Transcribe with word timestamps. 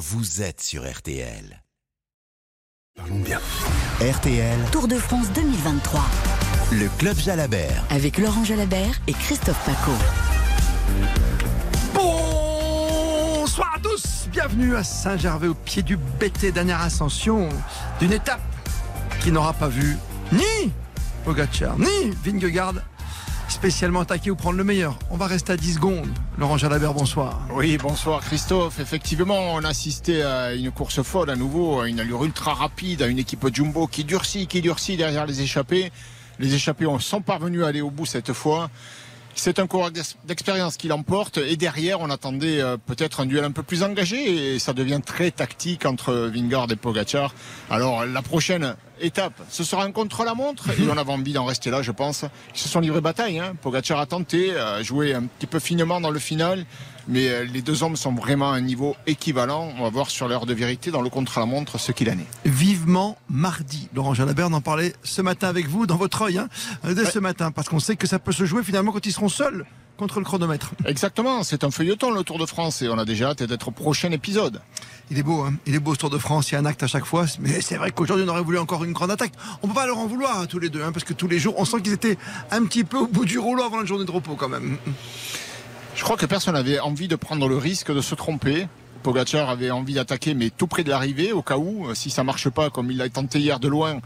vous 0.00 0.40
êtes 0.40 0.62
sur 0.62 0.90
RTL. 0.90 1.62
Parlons 2.96 3.20
bien. 3.20 3.38
RTL, 4.00 4.58
Tour 4.72 4.88
de 4.88 4.96
France 4.96 5.30
2023 5.34 6.02
le 6.72 6.88
club 6.98 7.18
Jalabert. 7.18 7.84
avec 7.90 8.16
Laurent 8.16 8.42
Jalabert 8.44 8.98
et 9.08 9.12
Christophe 9.12 9.62
Paco. 9.66 9.90
Bonsoir 11.92 13.74
à 13.76 13.80
tous. 13.80 14.28
Bienvenue 14.32 14.74
à 14.74 14.84
Saint-Gervais 14.84 15.48
au 15.48 15.54
pied 15.54 15.82
du 15.82 15.98
BT, 15.98 16.52
dernière 16.52 16.80
ascension 16.80 17.50
d'une 17.98 18.12
étape 18.12 18.40
qui 19.20 19.32
n'aura 19.32 19.52
pas 19.52 19.68
vu 19.68 19.98
ni 20.32 20.72
Pogacar 21.24 21.78
ni 21.78 22.10
Vingegaard 22.24 22.74
spécialement 23.64 24.00
attaquer 24.00 24.30
ou 24.30 24.36
prendre 24.36 24.56
le 24.56 24.64
meilleur. 24.64 24.98
On 25.10 25.18
va 25.18 25.26
rester 25.26 25.52
à 25.52 25.56
10 25.58 25.74
secondes. 25.74 26.08
Laurent 26.38 26.56
Jalabert, 26.56 26.94
bonsoir. 26.94 27.42
Oui, 27.52 27.76
bonsoir 27.76 28.22
Christophe. 28.22 28.80
Effectivement, 28.80 29.52
on 29.52 29.62
a 29.64 29.68
assisté 29.68 30.22
à 30.22 30.54
une 30.54 30.70
course 30.70 31.02
folle 31.02 31.28
à 31.28 31.36
nouveau, 31.36 31.80
à 31.80 31.86
une 31.86 32.00
allure 32.00 32.24
ultra 32.24 32.54
rapide, 32.54 33.02
à 33.02 33.06
une 33.06 33.18
équipe 33.18 33.46
Jumbo 33.54 33.86
qui 33.86 34.04
durcit, 34.04 34.46
qui 34.46 34.62
durcit 34.62 34.96
derrière 34.96 35.26
les 35.26 35.42
échappés. 35.42 35.92
Les 36.38 36.54
échappés 36.54 36.86
sont 37.00 37.20
parvenus 37.20 37.62
à 37.62 37.66
aller 37.66 37.82
au 37.82 37.90
bout 37.90 38.06
cette 38.06 38.32
fois. 38.32 38.70
C'est 39.34 39.58
un 39.58 39.66
coureur 39.66 39.90
d'ex- 39.90 40.16
d'expérience 40.26 40.78
qui 40.78 40.88
l'emporte 40.88 41.36
et 41.36 41.56
derrière 41.56 42.00
on 42.00 42.08
attendait 42.08 42.62
euh, 42.62 42.78
peut-être 42.78 43.20
un 43.20 43.26
duel 43.26 43.44
un 43.44 43.52
peu 43.52 43.62
plus 43.62 43.82
engagé 43.82 44.54
et 44.54 44.58
ça 44.58 44.72
devient 44.72 45.00
très 45.04 45.30
tactique 45.32 45.84
entre 45.84 46.14
Vingard 46.34 46.66
et 46.70 46.76
Pogacar. 46.76 47.34
Alors 47.68 48.06
la 48.06 48.22
prochaine 48.22 48.74
étape, 49.00 49.34
ce 49.48 49.64
sera 49.64 49.84
un 49.84 49.92
contre-la-montre 49.92 50.70
et 50.70 50.88
on 50.90 50.96
avait 50.96 51.12
envie 51.12 51.32
d'en 51.32 51.44
rester 51.44 51.70
là 51.70 51.82
je 51.82 51.92
pense. 51.92 52.24
Ils 52.54 52.60
se 52.60 52.68
sont 52.68 52.80
livrés 52.80 53.00
bataille. 53.00 53.38
Hein. 53.38 53.54
Pogacar 53.60 53.98
a 53.98 54.06
tenté, 54.06 54.56
a 54.56 54.82
joué 54.82 55.14
un 55.14 55.24
petit 55.24 55.46
peu 55.46 55.58
finement 55.58 56.00
dans 56.00 56.10
le 56.10 56.18
final 56.18 56.66
mais 57.10 57.28
euh, 57.28 57.44
les 57.44 57.60
deux 57.60 57.82
hommes 57.82 57.96
sont 57.96 58.12
vraiment 58.12 58.52
à 58.52 58.54
un 58.54 58.60
niveau 58.60 58.96
équivalent. 59.06 59.72
On 59.78 59.82
va 59.82 59.90
voir 59.90 60.10
sur 60.10 60.28
l'heure 60.28 60.46
de 60.46 60.54
vérité 60.54 60.90
dans 60.90 61.02
le 61.02 61.10
contre-la-montre 61.10 61.78
ce 61.78 61.92
qu'il 61.92 62.08
en 62.08 62.12
est. 62.12 62.48
Vivement 62.48 63.18
mardi. 63.28 63.88
Laurent 63.94 64.14
Jalabert 64.14 64.52
en 64.52 64.60
parlait 64.60 64.94
ce 65.02 65.20
matin 65.20 65.48
avec 65.48 65.66
vous 65.66 65.86
dans 65.86 65.96
votre 65.96 66.22
œil, 66.22 66.38
hein, 66.38 66.48
dès 66.84 67.04
ce 67.04 67.18
matin, 67.18 67.50
parce 67.50 67.68
qu'on 67.68 67.80
sait 67.80 67.96
que 67.96 68.06
ça 68.06 68.18
peut 68.18 68.32
se 68.32 68.44
jouer 68.44 68.62
finalement 68.62 68.92
quand 68.92 69.04
ils 69.04 69.12
seront 69.12 69.28
seuls 69.28 69.66
contre 69.96 70.18
le 70.18 70.24
chronomètre. 70.24 70.70
Exactement, 70.86 71.42
c'est 71.42 71.62
un 71.62 71.70
feuilleton 71.70 72.10
le 72.10 72.22
Tour 72.22 72.38
de 72.38 72.46
France 72.46 72.80
et 72.80 72.88
on 72.88 72.96
a 72.96 73.04
déjà 73.04 73.30
hâte 73.30 73.42
d'être 73.42 73.68
au 73.68 73.70
prochain 73.70 74.10
épisode. 74.12 74.62
Il 75.10 75.18
est 75.18 75.24
beau, 75.24 75.42
hein 75.42 75.54
il 75.66 75.74
est 75.74 75.80
beau 75.80 75.94
ce 75.94 75.98
Tour 75.98 76.10
de 76.10 76.18
France, 76.18 76.50
il 76.50 76.54
y 76.54 76.56
a 76.56 76.60
un 76.60 76.64
acte 76.64 76.84
à 76.84 76.86
chaque 76.86 77.04
fois, 77.04 77.24
mais 77.40 77.60
c'est 77.60 77.76
vrai 77.76 77.90
qu'aujourd'hui 77.90 78.24
on 78.26 78.30
aurait 78.30 78.42
voulu 78.42 78.58
encore 78.58 78.84
une 78.84 78.92
grande 78.92 79.10
attaque. 79.10 79.32
On 79.62 79.68
peut 79.68 79.74
pas 79.74 79.86
leur 79.86 79.98
en 79.98 80.06
vouloir 80.06 80.38
à 80.38 80.46
tous 80.46 80.60
les 80.60 80.68
deux, 80.68 80.82
hein, 80.82 80.92
parce 80.92 81.04
que 81.04 81.12
tous 81.12 81.26
les 81.26 81.40
jours 81.40 81.54
on 81.58 81.64
sent 81.64 81.82
qu'ils 81.82 81.94
étaient 81.94 82.16
un 82.52 82.64
petit 82.64 82.84
peu 82.84 82.98
au 82.98 83.06
bout 83.08 83.24
du 83.24 83.38
rouleau 83.38 83.64
avant 83.64 83.80
la 83.80 83.84
journée 83.84 84.04
de 84.04 84.10
repos 84.10 84.36
quand 84.36 84.48
même. 84.48 84.78
Je 85.96 86.04
crois 86.04 86.16
que 86.16 86.26
personne 86.26 86.54
n'avait 86.54 86.78
envie 86.78 87.08
de 87.08 87.16
prendre 87.16 87.48
le 87.48 87.56
risque 87.56 87.92
de 87.92 88.00
se 88.00 88.14
tromper. 88.14 88.68
Pogacar 89.02 89.50
avait 89.50 89.70
envie 89.70 89.94
d'attaquer, 89.94 90.34
mais 90.34 90.50
tout 90.50 90.66
près 90.66 90.84
de 90.84 90.90
l'arrivée, 90.90 91.32
au 91.32 91.42
cas 91.42 91.56
où, 91.56 91.86
euh, 91.88 91.94
si 91.94 92.10
ça 92.10 92.22
marche 92.22 92.48
pas 92.50 92.70
comme 92.70 92.90
il 92.90 92.98
l'a 92.98 93.08
tenté 93.08 93.40
hier 93.40 93.58
de 93.58 93.66
loin, 93.66 94.00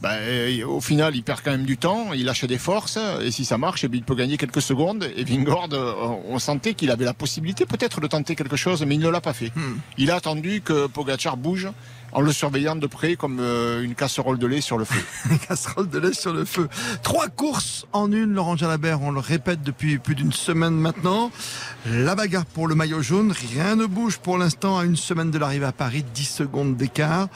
ben, 0.00 0.10
euh, 0.12 0.64
au 0.64 0.80
final, 0.80 1.16
il 1.16 1.22
perd 1.24 1.40
quand 1.42 1.50
même 1.50 1.64
du 1.64 1.76
temps, 1.76 2.12
il 2.12 2.24
lâche 2.24 2.44
des 2.44 2.58
forces, 2.58 2.98
et 3.20 3.32
si 3.32 3.44
ça 3.44 3.58
marche, 3.58 3.82
eh 3.82 3.88
bien, 3.88 3.98
il 3.98 4.04
peut 4.04 4.14
gagner 4.14 4.36
quelques 4.36 4.62
secondes. 4.62 5.08
Et 5.16 5.24
Vingord, 5.24 5.68
euh, 5.72 5.92
on 6.28 6.38
sentait 6.38 6.74
qu'il 6.74 6.90
avait 6.90 7.04
la 7.04 7.14
possibilité 7.14 7.66
peut-être 7.66 8.00
de 8.00 8.06
tenter 8.06 8.36
quelque 8.36 8.56
chose, 8.56 8.84
mais 8.84 8.94
il 8.94 9.00
ne 9.00 9.08
l'a 9.08 9.20
pas 9.20 9.32
fait. 9.32 9.50
Hmm. 9.56 9.78
Il 9.96 10.10
a 10.12 10.16
attendu 10.16 10.60
que 10.60 10.86
Pogacar 10.86 11.36
bouge 11.36 11.68
en 12.12 12.20
le 12.20 12.32
surveillant 12.32 12.76
de 12.76 12.86
près 12.86 13.16
comme 13.16 13.38
euh, 13.40 13.82
une 13.82 13.94
casserole 13.94 14.38
de 14.38 14.46
lait 14.46 14.60
sur 14.60 14.78
le 14.78 14.84
feu. 14.84 15.00
Casserole 15.48 15.88
de 15.88 15.98
lait 15.98 16.12
sur 16.12 16.32
le 16.32 16.44
feu. 16.44 16.68
Trois 17.02 17.28
courses 17.28 17.86
en 17.92 18.10
une, 18.10 18.34
Laurent 18.34 18.56
Jalabert, 18.56 19.02
on 19.02 19.10
le 19.10 19.20
répète 19.20 19.62
depuis 19.62 19.98
plus 19.98 20.14
d'une 20.14 20.32
semaine 20.32 20.74
maintenant. 20.74 21.30
La 21.86 22.14
bagarre 22.14 22.46
pour 22.46 22.68
le 22.68 22.74
maillot 22.74 23.02
jaune, 23.02 23.32
rien 23.32 23.76
ne 23.76 23.86
bouge 23.86 24.18
pour 24.18 24.38
l'instant 24.38 24.78
à 24.78 24.84
une 24.84 24.96
semaine 24.96 25.30
de 25.30 25.38
l'arrivée 25.38 25.66
à 25.66 25.72
Paris, 25.72 26.04
10 26.14 26.24
secondes 26.24 26.76
d'écart. 26.76 27.28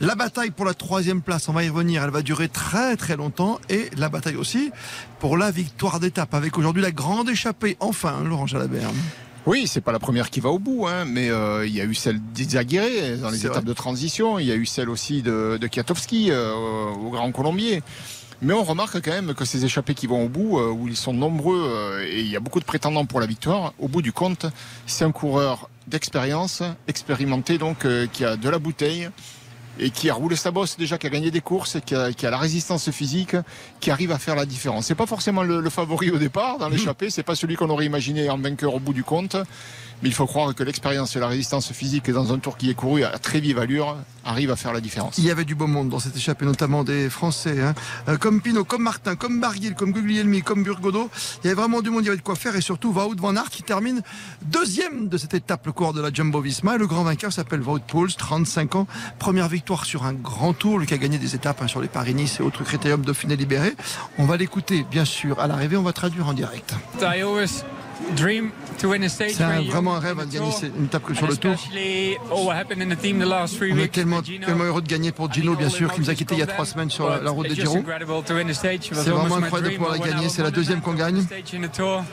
La 0.00 0.14
bataille 0.14 0.50
pour 0.50 0.64
la 0.64 0.74
troisième 0.74 1.22
place, 1.22 1.48
on 1.48 1.52
va 1.52 1.64
y 1.64 1.68
revenir, 1.68 2.02
elle 2.04 2.10
va 2.10 2.22
durer 2.22 2.48
très 2.48 2.96
très 2.96 3.16
longtemps. 3.16 3.60
Et 3.68 3.90
la 3.96 4.08
bataille 4.08 4.36
aussi 4.36 4.70
pour 5.18 5.36
la 5.36 5.50
victoire 5.50 6.00
d'étape, 6.00 6.34
avec 6.34 6.56
aujourd'hui 6.56 6.82
la 6.82 6.92
grande 6.92 7.28
échappée, 7.28 7.76
enfin, 7.80 8.22
Laurent 8.24 8.46
Jalabert. 8.46 8.90
Oui, 9.46 9.66
c'est 9.66 9.80
pas 9.80 9.92
la 9.92 9.98
première 9.98 10.30
qui 10.30 10.40
va 10.40 10.50
au 10.50 10.58
bout, 10.58 10.86
hein, 10.86 11.04
mais 11.06 11.30
euh, 11.30 11.66
il 11.66 11.74
y 11.74 11.80
a 11.80 11.84
eu 11.84 11.94
celle 11.94 12.20
d'Izaguirre 12.20 13.18
dans 13.18 13.30
les 13.30 13.46
étapes 13.46 13.56
vrai. 13.56 13.64
de 13.64 13.72
transition, 13.72 14.38
il 14.38 14.46
y 14.46 14.52
a 14.52 14.54
eu 14.54 14.66
celle 14.66 14.90
aussi 14.90 15.22
de, 15.22 15.56
de 15.58 15.66
Kwiatkowski 15.66 16.30
euh, 16.30 16.52
au 16.90 17.10
Grand 17.10 17.32
Colombier. 17.32 17.82
Mais 18.42 18.54
on 18.54 18.62
remarque 18.62 19.02
quand 19.02 19.10
même 19.10 19.34
que 19.34 19.44
ces 19.44 19.64
échappés 19.64 19.94
qui 19.94 20.06
vont 20.06 20.24
au 20.24 20.28
bout, 20.28 20.58
euh, 20.58 20.70
où 20.70 20.88
ils 20.88 20.96
sont 20.96 21.12
nombreux 21.12 22.02
et 22.06 22.20
il 22.20 22.28
y 22.28 22.36
a 22.36 22.40
beaucoup 22.40 22.60
de 22.60 22.64
prétendants 22.64 23.06
pour 23.06 23.20
la 23.20 23.26
victoire, 23.26 23.72
au 23.78 23.88
bout 23.88 24.02
du 24.02 24.12
compte, 24.12 24.46
c'est 24.86 25.04
un 25.04 25.12
coureur 25.12 25.70
d'expérience, 25.86 26.62
expérimenté 26.86 27.58
donc, 27.58 27.86
qui 28.12 28.24
a 28.24 28.36
de 28.36 28.48
la 28.48 28.58
bouteille 28.58 29.08
et 29.78 29.90
qui 29.90 30.10
a 30.10 30.14
roulé 30.14 30.36
sa 30.36 30.50
bosse 30.50 30.76
déjà, 30.76 30.98
qui 30.98 31.06
a 31.06 31.10
gagné 31.10 31.30
des 31.30 31.40
courses, 31.40 31.78
qui 31.86 31.94
a, 31.94 32.12
qui 32.12 32.26
a 32.26 32.30
la 32.30 32.38
résistance 32.38 32.90
physique, 32.90 33.36
qui 33.80 33.90
arrive 33.90 34.12
à 34.12 34.18
faire 34.18 34.34
la 34.34 34.44
différence. 34.44 34.86
C'est 34.86 34.94
pas 34.94 35.06
forcément 35.06 35.42
le, 35.42 35.60
le 35.60 35.70
favori 35.70 36.10
au 36.10 36.18
départ 36.18 36.58
dans 36.58 36.68
l'échappée, 36.68 37.08
c'est 37.10 37.22
pas 37.22 37.34
celui 37.34 37.56
qu'on 37.56 37.70
aurait 37.70 37.86
imaginé 37.86 38.28
en 38.28 38.38
vainqueur 38.38 38.74
au 38.74 38.80
bout 38.80 38.92
du 38.92 39.04
compte, 39.04 39.36
mais 40.02 40.08
il 40.08 40.14
faut 40.14 40.26
croire 40.26 40.54
que 40.54 40.62
l'expérience 40.62 41.16
et 41.16 41.20
la 41.20 41.28
résistance 41.28 41.72
physique 41.72 42.10
dans 42.10 42.32
un 42.32 42.38
tour 42.38 42.56
qui 42.56 42.70
est 42.70 42.74
couru 42.74 43.04
à 43.04 43.18
très 43.18 43.40
vive 43.40 43.58
allure 43.58 43.96
arrive 44.24 44.50
à 44.50 44.56
faire 44.56 44.72
la 44.72 44.80
différence. 44.80 45.18
Il 45.18 45.24
y 45.24 45.30
avait 45.30 45.44
du 45.44 45.54
beau 45.54 45.66
monde 45.66 45.88
dans 45.88 45.98
cette 45.98 46.16
échappée, 46.16 46.44
notamment 46.44 46.84
des 46.84 47.08
Français, 47.08 47.60
hein. 47.60 47.74
Euh, 48.08 48.16
comme 48.16 48.40
Pinot, 48.40 48.64
comme 48.64 48.82
Martin, 48.82 49.16
comme 49.16 49.40
Barguil, 49.40 49.74
comme 49.74 49.92
Guglielmi, 49.92 50.42
comme 50.42 50.62
Burgodo. 50.62 51.10
Il 51.42 51.46
y 51.46 51.50
avait 51.50 51.60
vraiment 51.60 51.80
du 51.80 51.90
monde, 51.90 52.02
il 52.02 52.06
y 52.06 52.08
avait 52.08 52.18
de 52.18 52.22
quoi 52.22 52.36
faire, 52.36 52.56
et 52.56 52.60
surtout 52.60 52.92
Wout 52.92 53.16
van 53.16 53.36
Aert 53.36 53.50
qui 53.50 53.62
termine 53.62 54.02
deuxième 54.42 55.08
de 55.08 55.16
cette 55.16 55.34
étape, 55.34 55.66
le 55.66 55.72
cours 55.72 55.92
de 55.92 56.00
la 56.00 56.12
Jumbo 56.12 56.40
Visma. 56.40 56.74
Et 56.74 56.78
le 56.78 56.86
grand 56.86 57.02
vainqueur 57.02 57.32
s'appelle 57.32 57.62
Wout 57.62 57.80
Pouls, 57.86 58.08
35 58.16 58.74
ans, 58.76 58.86
première 59.18 59.48
victoire 59.48 59.84
sur 59.84 60.04
un 60.04 60.12
grand 60.12 60.52
tour, 60.52 60.78
lui 60.78 60.86
qui 60.86 60.94
a 60.94 60.98
gagné 60.98 61.18
des 61.18 61.34
étapes 61.34 61.62
hein, 61.62 61.68
sur 61.68 61.80
les 61.80 61.88
Paris-Nice 61.88 62.40
et 62.40 62.42
autres 62.42 62.64
critériums 62.64 63.02
Dauphiné 63.02 63.36
libéré. 63.36 63.74
On 64.18 64.26
va 64.26 64.36
l'écouter, 64.36 64.84
bien 64.90 65.04
sûr, 65.04 65.40
à 65.40 65.46
l'arrivée, 65.46 65.76
on 65.76 65.82
va 65.82 65.92
traduire 65.92 66.28
en 66.28 66.32
direct. 66.32 66.74
I 68.00 68.12
always 68.12 68.16
dream 68.20 68.50
to 68.78 68.88
win 68.88 69.04
a 69.04 69.08
stage 69.08 69.32
C'est 69.32 69.42
un- 69.44 69.62
vraiment 69.62 69.94
un 69.96 70.00
rêve 70.00 70.16
de 70.18 70.24
gagner 70.24 70.38
tour. 70.50 70.62
une 70.78 70.84
étape 70.86 71.02
sur 71.14 71.26
le 71.26 71.36
tour. 71.36 71.56
On 73.72 73.78
est 73.78 73.92
tellement, 73.92 74.22
tellement 74.22 74.64
heureux 74.64 74.82
de 74.82 74.88
gagner 74.88 75.12
pour 75.12 75.32
Gino, 75.32 75.54
bien 75.54 75.68
sûr, 75.68 75.92
qui 75.92 76.00
nous 76.00 76.10
a 76.10 76.14
quittés 76.14 76.34
il 76.34 76.38
y 76.38 76.42
a 76.42 76.46
trois 76.46 76.64
semaines 76.66 76.90
sur 76.90 77.08
la, 77.08 77.18
but 77.18 77.24
la 77.24 77.30
route 77.30 77.48
de 77.48 77.54
Giro. 77.54 77.74
C'est 78.92 79.10
vraiment 79.10 79.36
incroyable 79.36 79.70
de 79.70 79.76
pouvoir 79.76 79.92
la 79.92 79.98
gagner. 79.98 80.28
C'est 80.28 80.42
la 80.42 80.50
deuxième 80.50 80.80
qu'on 80.80 80.94
gagne. 80.94 81.24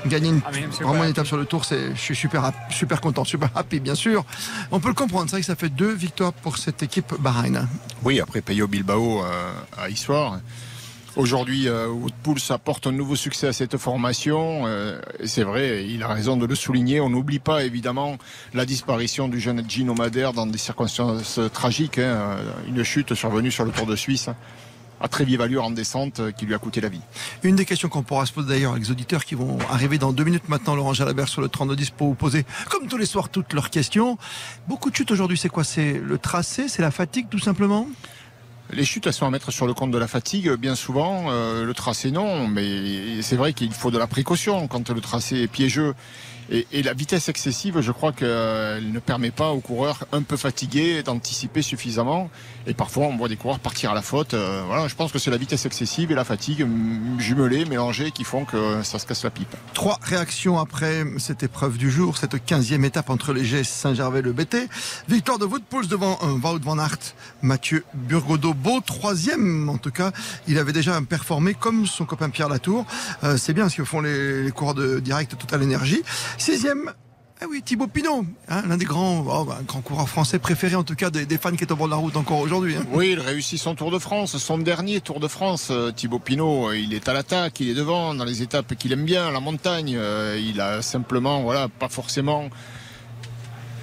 Gagner 0.05 0.29
une, 0.29 0.39
vraiment 0.39 0.95
une 0.95 1.01
happy. 1.01 1.09
étape 1.11 1.27
sur 1.27 1.37
le 1.37 1.45
tour, 1.45 1.65
c'est, 1.65 1.95
je 1.95 1.99
suis 2.01 2.15
super, 2.15 2.51
super 2.69 3.01
content, 3.01 3.23
super 3.23 3.49
happy, 3.55 3.79
bien 3.79 3.95
sûr. 3.95 4.25
On 4.71 4.79
peut 4.79 4.89
le 4.89 4.93
comprendre, 4.93 5.25
c'est 5.25 5.31
vrai 5.35 5.41
que 5.41 5.47
ça 5.47 5.55
fait 5.55 5.69
deux 5.69 5.93
victoires 5.93 6.33
pour 6.33 6.57
cette 6.57 6.83
équipe 6.83 7.13
Bahreïn. 7.19 7.67
Oui, 8.03 8.19
après 8.19 8.41
Peyo 8.41 8.67
Bilbao 8.67 9.21
euh, 9.23 9.51
à 9.77 9.89
Issoire. 9.89 10.39
Aujourd'hui, 11.17 11.67
euh, 11.67 11.87
Wout 11.87 12.11
Pouls 12.21 12.51
apporte 12.51 12.85
un 12.85 12.91
nouveau 12.91 13.15
succès 13.15 13.47
à 13.47 13.53
cette 13.53 13.77
formation. 13.77 14.67
euh, 14.67 15.01
c'est 15.25 15.41
vrai, 15.41 15.83
il 15.89 16.03
a 16.03 16.07
raison 16.09 16.37
de 16.37 16.45
le 16.45 16.53
souligner. 16.53 17.01
On 17.01 17.09
n'oublie 17.09 17.39
pas 17.39 17.63
évidemment 17.63 18.19
la 18.53 18.67
disparition 18.67 19.27
du 19.27 19.39
jeune 19.39 19.67
Gino 19.67 19.95
Madère 19.95 20.33
dans 20.33 20.45
des 20.45 20.59
circonstances 20.59 21.39
tragiques. 21.51 21.97
hein, 21.97 22.37
une 22.67 22.83
chute 22.83 23.15
survenue 23.15 23.49
sur 23.49 23.65
le 23.65 23.71
Tour 23.71 23.87
de 23.87 23.95
Suisse 23.95 24.29
à 24.99 25.07
allure 25.41 25.63
en 25.63 25.71
descente 25.71 26.21
qui 26.37 26.45
lui 26.45 26.53
a 26.53 26.59
coûté 26.59 26.81
la 26.81 26.89
vie. 26.89 27.01
Une 27.41 27.55
des 27.55 27.65
questions 27.65 27.89
qu'on 27.89 28.03
pourra 28.03 28.27
se 28.27 28.33
poser 28.33 28.49
d'ailleurs 28.49 28.71
avec 28.73 28.83
les 28.83 28.91
auditeurs 28.91 29.25
qui 29.25 29.33
vont 29.33 29.57
arriver 29.71 29.97
dans 29.97 30.11
deux 30.11 30.23
minutes 30.23 30.49
maintenant, 30.49 30.75
Laurent 30.75 30.93
Jalabert 30.93 31.27
sur 31.27 31.41
le 31.41 31.49
3210 31.49 31.91
pour 31.91 32.07
vous 32.07 32.15
poser, 32.15 32.45
comme 32.69 32.87
tous 32.87 32.97
les 32.97 33.05
soirs, 33.05 33.29
toutes 33.29 33.53
leurs 33.53 33.69
questions. 33.69 34.17
Beaucoup 34.67 34.89
de 34.91 34.95
chutes 34.95 35.11
aujourd'hui, 35.11 35.37
c'est 35.37 35.49
quoi? 35.49 35.63
C'est 35.63 35.93
le 36.03 36.17
tracé, 36.17 36.67
c'est 36.67 36.81
la 36.81 36.91
fatigue 36.91 37.27
tout 37.29 37.39
simplement? 37.39 37.87
Les 38.73 38.83
chutes, 38.83 39.07
elles 39.07 39.13
sont 39.13 39.25
à 39.25 39.29
mettre 39.29 39.51
sur 39.51 39.65
le 39.65 39.73
compte 39.73 39.91
de 39.91 39.97
la 39.97 40.07
fatigue, 40.07 40.51
bien 40.53 40.75
souvent. 40.75 41.27
Euh, 41.29 41.63
le 41.63 41.73
tracé, 41.73 42.11
non. 42.11 42.47
Mais 42.47 43.21
c'est 43.21 43.37
vrai 43.37 43.53
qu'il 43.53 43.71
faut 43.71 43.91
de 43.91 43.97
la 43.97 44.07
précaution 44.07 44.67
quand 44.67 44.89
le 44.89 45.01
tracé 45.01 45.37
est 45.37 45.47
piégeux. 45.47 45.95
Et, 46.51 46.67
et 46.71 46.83
la 46.83 46.93
vitesse 46.93 47.29
excessive, 47.29 47.81
je 47.81 47.91
crois 47.91 48.11
qu'elle 48.11 48.91
ne 48.91 48.99
permet 48.99 49.31
pas 49.31 49.51
aux 49.51 49.59
coureurs 49.59 50.05
un 50.11 50.21
peu 50.21 50.37
fatigués 50.37 51.03
d'anticiper 51.03 51.61
suffisamment. 51.61 52.29
Et 52.65 52.73
parfois, 52.73 53.05
on 53.05 53.15
voit 53.15 53.29
des 53.29 53.37
coureurs 53.37 53.59
partir 53.59 53.91
à 53.91 53.93
la 53.93 54.01
faute. 54.01 54.33
Euh, 54.33 54.63
voilà, 54.67 54.87
je 54.87 54.95
pense 54.95 55.11
que 55.11 55.19
c'est 55.19 55.31
la 55.31 55.37
vitesse 55.37 55.65
excessive 55.65 56.11
et 56.11 56.15
la 56.15 56.25
fatigue 56.25 56.67
jumelées, 57.17 57.65
mélangées, 57.65 58.11
qui 58.11 58.23
font 58.23 58.45
que 58.45 58.83
ça 58.83 58.99
se 58.99 59.05
casse 59.05 59.23
la 59.23 59.29
pipe. 59.29 59.55
Trois 59.73 59.99
réactions 60.01 60.59
après 60.59 61.03
cette 61.17 61.43
épreuve 61.43 61.77
du 61.77 61.89
jour, 61.89 62.17
cette 62.17 62.35
15e 62.35 62.83
étape 62.83 63.09
entre 63.09 63.33
les 63.33 63.45
G 63.45 63.63
Saint-Gervais 63.63 64.21
le 64.21 64.33
BT. 64.33 64.67
Victoire 65.07 65.39
de 65.39 65.45
Wout 65.45 65.63
Pouls 65.69 65.87
devant 65.87 66.19
un 66.21 66.31
Wout 66.31 66.59
van 66.61 66.77
Aert, 66.79 67.13
Mathieu 67.41 67.85
Burgodeau, 67.93 68.53
beau 68.53 68.81
troisième 68.81 69.69
en 69.69 69.77
tout 69.77 69.91
cas. 69.91 70.11
Il 70.47 70.57
avait 70.57 70.73
déjà 70.73 70.99
performé 71.01 71.53
comme 71.53 71.85
son 71.85 72.05
copain 72.05 72.29
Pierre 72.29 72.49
Latour. 72.49 72.85
Euh, 73.23 73.37
c'est 73.37 73.53
bien 73.53 73.69
ce 73.69 73.77
que 73.77 73.83
font 73.83 74.01
les, 74.01 74.43
les 74.43 74.51
coureurs 74.51 74.75
de 74.75 74.99
direct 74.99 75.37
Total 75.37 75.63
Énergie. 75.63 76.01
Sixième, 76.37 76.93
ah 77.41 77.45
oui, 77.49 77.61
Thibaut 77.63 77.87
Pinot, 77.87 78.25
hein, 78.47 78.63
l'un 78.67 78.77
des 78.77 78.85
grands, 78.85 79.25
oh, 79.27 79.43
bah, 79.43 79.59
grands 79.67 79.81
coureurs 79.81 80.07
français 80.07 80.39
préférés 80.39 80.75
en 80.75 80.83
tout 80.83 80.95
cas 80.95 81.09
des, 81.09 81.25
des 81.25 81.37
fans 81.37 81.51
qui 81.51 81.63
est 81.63 81.71
au 81.71 81.75
bord 81.75 81.87
de 81.87 81.91
la 81.91 81.97
route 81.97 82.15
encore 82.15 82.39
aujourd'hui. 82.39 82.75
hein. 82.75 82.85
Oui, 82.93 83.09
il 83.13 83.19
réussit 83.19 83.59
son 83.59 83.75
Tour 83.75 83.91
de 83.91 83.99
France, 83.99 84.37
son 84.37 84.57
dernier 84.57 85.01
Tour 85.01 85.19
de 85.19 85.27
France. 85.27 85.69
Euh, 85.71 85.91
Thibaut 85.91 86.19
Pinot, 86.19 86.73
il 86.73 86.93
est 86.93 87.07
à 87.09 87.13
l'attaque, 87.13 87.59
il 87.59 87.69
est 87.69 87.73
devant 87.73 88.13
dans 88.13 88.23
les 88.23 88.41
étapes 88.43 88.75
qu'il 88.75 88.91
aime 88.93 89.03
bien, 89.05 89.31
la 89.31 89.39
montagne. 89.39 89.95
Euh, 89.97 90.39
il 90.39 90.61
a 90.61 90.81
simplement, 90.81 91.41
voilà, 91.41 91.67
pas 91.69 91.89
forcément 91.89 92.49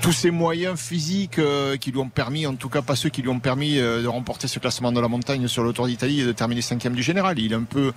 tous 0.00 0.12
ces 0.12 0.30
moyens 0.30 0.78
physiques 0.78 1.38
euh, 1.38 1.76
qui 1.76 1.90
lui 1.90 1.98
ont 1.98 2.08
permis, 2.10 2.46
en 2.46 2.54
tout 2.56 2.68
cas 2.68 2.82
pas 2.82 2.94
ceux 2.94 3.08
qui 3.08 3.22
lui 3.22 3.30
ont 3.30 3.40
permis 3.40 3.78
euh, 3.78 4.02
de 4.02 4.06
remporter 4.06 4.48
ce 4.48 4.58
classement 4.58 4.92
de 4.92 5.00
la 5.00 5.08
montagne 5.08 5.48
sur 5.48 5.64
le 5.64 5.72
Tour 5.72 5.86
d'Italie 5.86 6.20
et 6.20 6.26
de 6.26 6.32
terminer 6.32 6.60
cinquième 6.60 6.94
du 6.94 7.02
général. 7.02 7.38
Il 7.38 7.52
est 7.52 7.56
un 7.56 7.62
peu, 7.62 7.92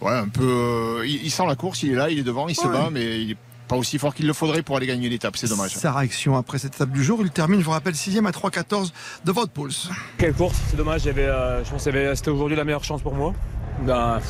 ouais, 0.00 0.10
un 0.12 0.28
peu, 0.28 0.42
euh, 0.42 1.06
il, 1.06 1.24
il 1.24 1.30
sent 1.30 1.44
la 1.46 1.54
course, 1.54 1.82
il 1.84 1.92
est 1.92 1.96
là, 1.96 2.10
il 2.10 2.18
est 2.18 2.24
devant, 2.24 2.48
il 2.48 2.56
se 2.56 2.66
bat, 2.66 2.88
mais 2.90 3.22
il 3.22 3.30
est 3.32 3.36
pas 3.72 3.78
aussi 3.78 3.98
fort 3.98 4.14
qu'il 4.14 4.26
le 4.26 4.34
faudrait 4.34 4.62
pour 4.62 4.76
aller 4.76 4.86
gagner 4.86 5.08
l'étape. 5.08 5.34
C'est 5.36 5.48
dommage. 5.48 5.74
Sa 5.74 5.92
réaction 5.92 6.36
après 6.36 6.58
cette 6.58 6.74
étape 6.74 6.90
du 6.90 7.02
jour, 7.02 7.20
il 7.22 7.30
termine, 7.30 7.60
je 7.60 7.64
vous 7.64 7.70
rappelle, 7.70 7.94
6 7.94 8.18
à 8.18 8.20
3,14 8.20 8.92
de 9.24 9.32
votre 9.32 9.50
pulse. 9.50 9.88
Quelle 10.18 10.34
course, 10.34 10.56
c'est 10.68 10.76
dommage, 10.76 11.02
euh, 11.06 11.64
je 11.64 11.70
pense 11.70 11.84
que 11.84 12.14
c'était 12.14 12.30
aujourd'hui 12.30 12.56
la 12.56 12.64
meilleure 12.64 12.84
chance 12.84 13.00
pour 13.00 13.14
moi. 13.14 13.32
Ben, 13.80 14.20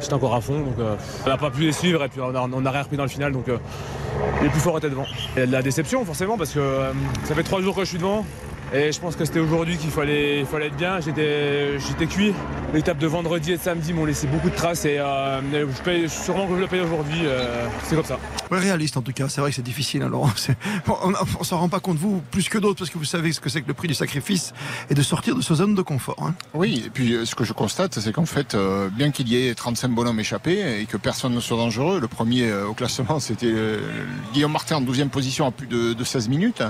j'étais 0.00 0.14
encore 0.14 0.34
à 0.34 0.40
fond, 0.40 0.60
donc 0.60 0.78
euh, 0.78 0.96
on 1.24 1.28
n'a 1.28 1.36
pas 1.36 1.50
pu 1.50 1.60
les 1.60 1.72
suivre 1.72 2.02
et 2.02 2.08
puis 2.08 2.20
on 2.20 2.34
a, 2.34 2.40
on 2.40 2.64
a 2.64 2.70
rien 2.70 2.82
repris 2.82 2.96
dans 2.96 3.02
le 3.02 3.10
final, 3.10 3.32
donc 3.32 3.48
euh, 3.48 3.58
les 4.42 4.48
plus 4.48 4.60
forts 4.60 4.78
étaient 4.78 4.88
devant. 4.88 5.06
Il 5.36 5.40
y 5.40 5.42
a 5.42 5.46
de 5.46 5.52
la 5.52 5.62
déception 5.62 6.02
forcément 6.04 6.38
parce 6.38 6.52
que 6.52 6.58
euh, 6.58 6.92
ça 7.24 7.34
fait 7.34 7.42
trois 7.42 7.60
jours 7.60 7.74
que 7.74 7.82
je 7.82 7.90
suis 7.90 7.98
devant 7.98 8.24
et 8.74 8.90
je 8.92 8.98
pense 9.00 9.14
que 9.16 9.24
c'était 9.24 9.38
aujourd'hui 9.40 9.76
qu'il 9.76 9.90
fallait, 9.90 10.40
il 10.40 10.46
fallait 10.46 10.66
être 10.66 10.76
bien. 10.76 11.00
J'étais, 11.00 11.78
j'étais 11.78 12.06
cuit. 12.06 12.32
L'étape 12.74 12.98
de 12.98 13.06
vendredi 13.06 13.52
et 13.52 13.56
de 13.56 13.62
samedi 13.62 13.92
m'ont 13.92 14.04
laissé 14.04 14.26
beaucoup 14.26 14.50
de 14.50 14.54
traces 14.56 14.84
et 14.84 14.98
euh, 14.98 15.40
je 15.52 15.82
paye, 15.82 16.08
sûrement 16.08 16.46
que 16.48 16.56
je 16.56 16.60
le 16.60 16.66
paye 16.66 16.80
aujourd'hui. 16.80 17.20
euh, 17.24 17.66
c'est 17.84 17.94
comme 17.94 18.04
ça. 18.04 18.18
Ouais, 18.50 18.58
réaliste 18.58 18.96
en 18.96 19.02
tout 19.02 19.12
cas, 19.12 19.28
c'est 19.28 19.40
vrai 19.40 19.50
que 19.50 19.56
c'est 19.56 19.62
difficile. 19.62 20.02
hein, 20.02 20.08
Laurent. 20.08 20.30
C'est- 20.36 20.56
bon, 20.86 20.96
on 21.02 21.10
ne 21.10 21.44
s'en 21.44 21.58
rend 21.58 21.68
pas 21.68 21.80
compte, 21.80 21.96
vous, 21.96 22.20
plus 22.30 22.48
que 22.48 22.58
d'autres, 22.58 22.78
parce 22.80 22.90
que 22.90 22.98
vous 22.98 23.04
savez 23.04 23.32
ce 23.32 23.40
que 23.40 23.48
c'est 23.48 23.62
que 23.62 23.68
le 23.68 23.74
prix 23.74 23.88
du 23.88 23.94
sacrifice 23.94 24.52
et 24.90 24.94
de 24.94 25.02
sortir 25.02 25.36
de 25.36 25.40
sa 25.42 25.54
zone 25.54 25.74
de 25.74 25.82
confort. 25.82 26.16
hein. 26.20 26.34
Oui, 26.54 26.82
et 26.86 26.90
puis 26.90 27.14
euh, 27.14 27.24
ce 27.24 27.34
que 27.34 27.44
je 27.44 27.52
constate, 27.52 27.98
c'est 28.00 28.12
qu'en 28.12 28.26
fait, 28.26 28.54
euh, 28.54 28.88
bien 28.90 29.10
qu'il 29.10 29.28
y 29.28 29.46
ait 29.48 29.54
35 29.54 29.88
bonhommes 29.92 30.20
échappés 30.20 30.80
et 30.80 30.86
que 30.86 30.96
personne 30.96 31.34
ne 31.34 31.40
soit 31.40 31.56
dangereux, 31.56 32.00
le 32.00 32.08
premier 32.08 32.48
euh, 32.50 32.66
au 32.66 32.74
classement, 32.74 33.20
c'était 33.20 33.46
euh, 33.46 33.78
Guillaume 34.34 34.52
Martin 34.52 34.76
en 34.76 34.82
12e 34.82 35.08
position 35.08 35.46
à 35.46 35.50
plus 35.52 35.66
de, 35.68 35.92
de 35.92 36.04
16 36.04 36.28
minutes. 36.28 36.62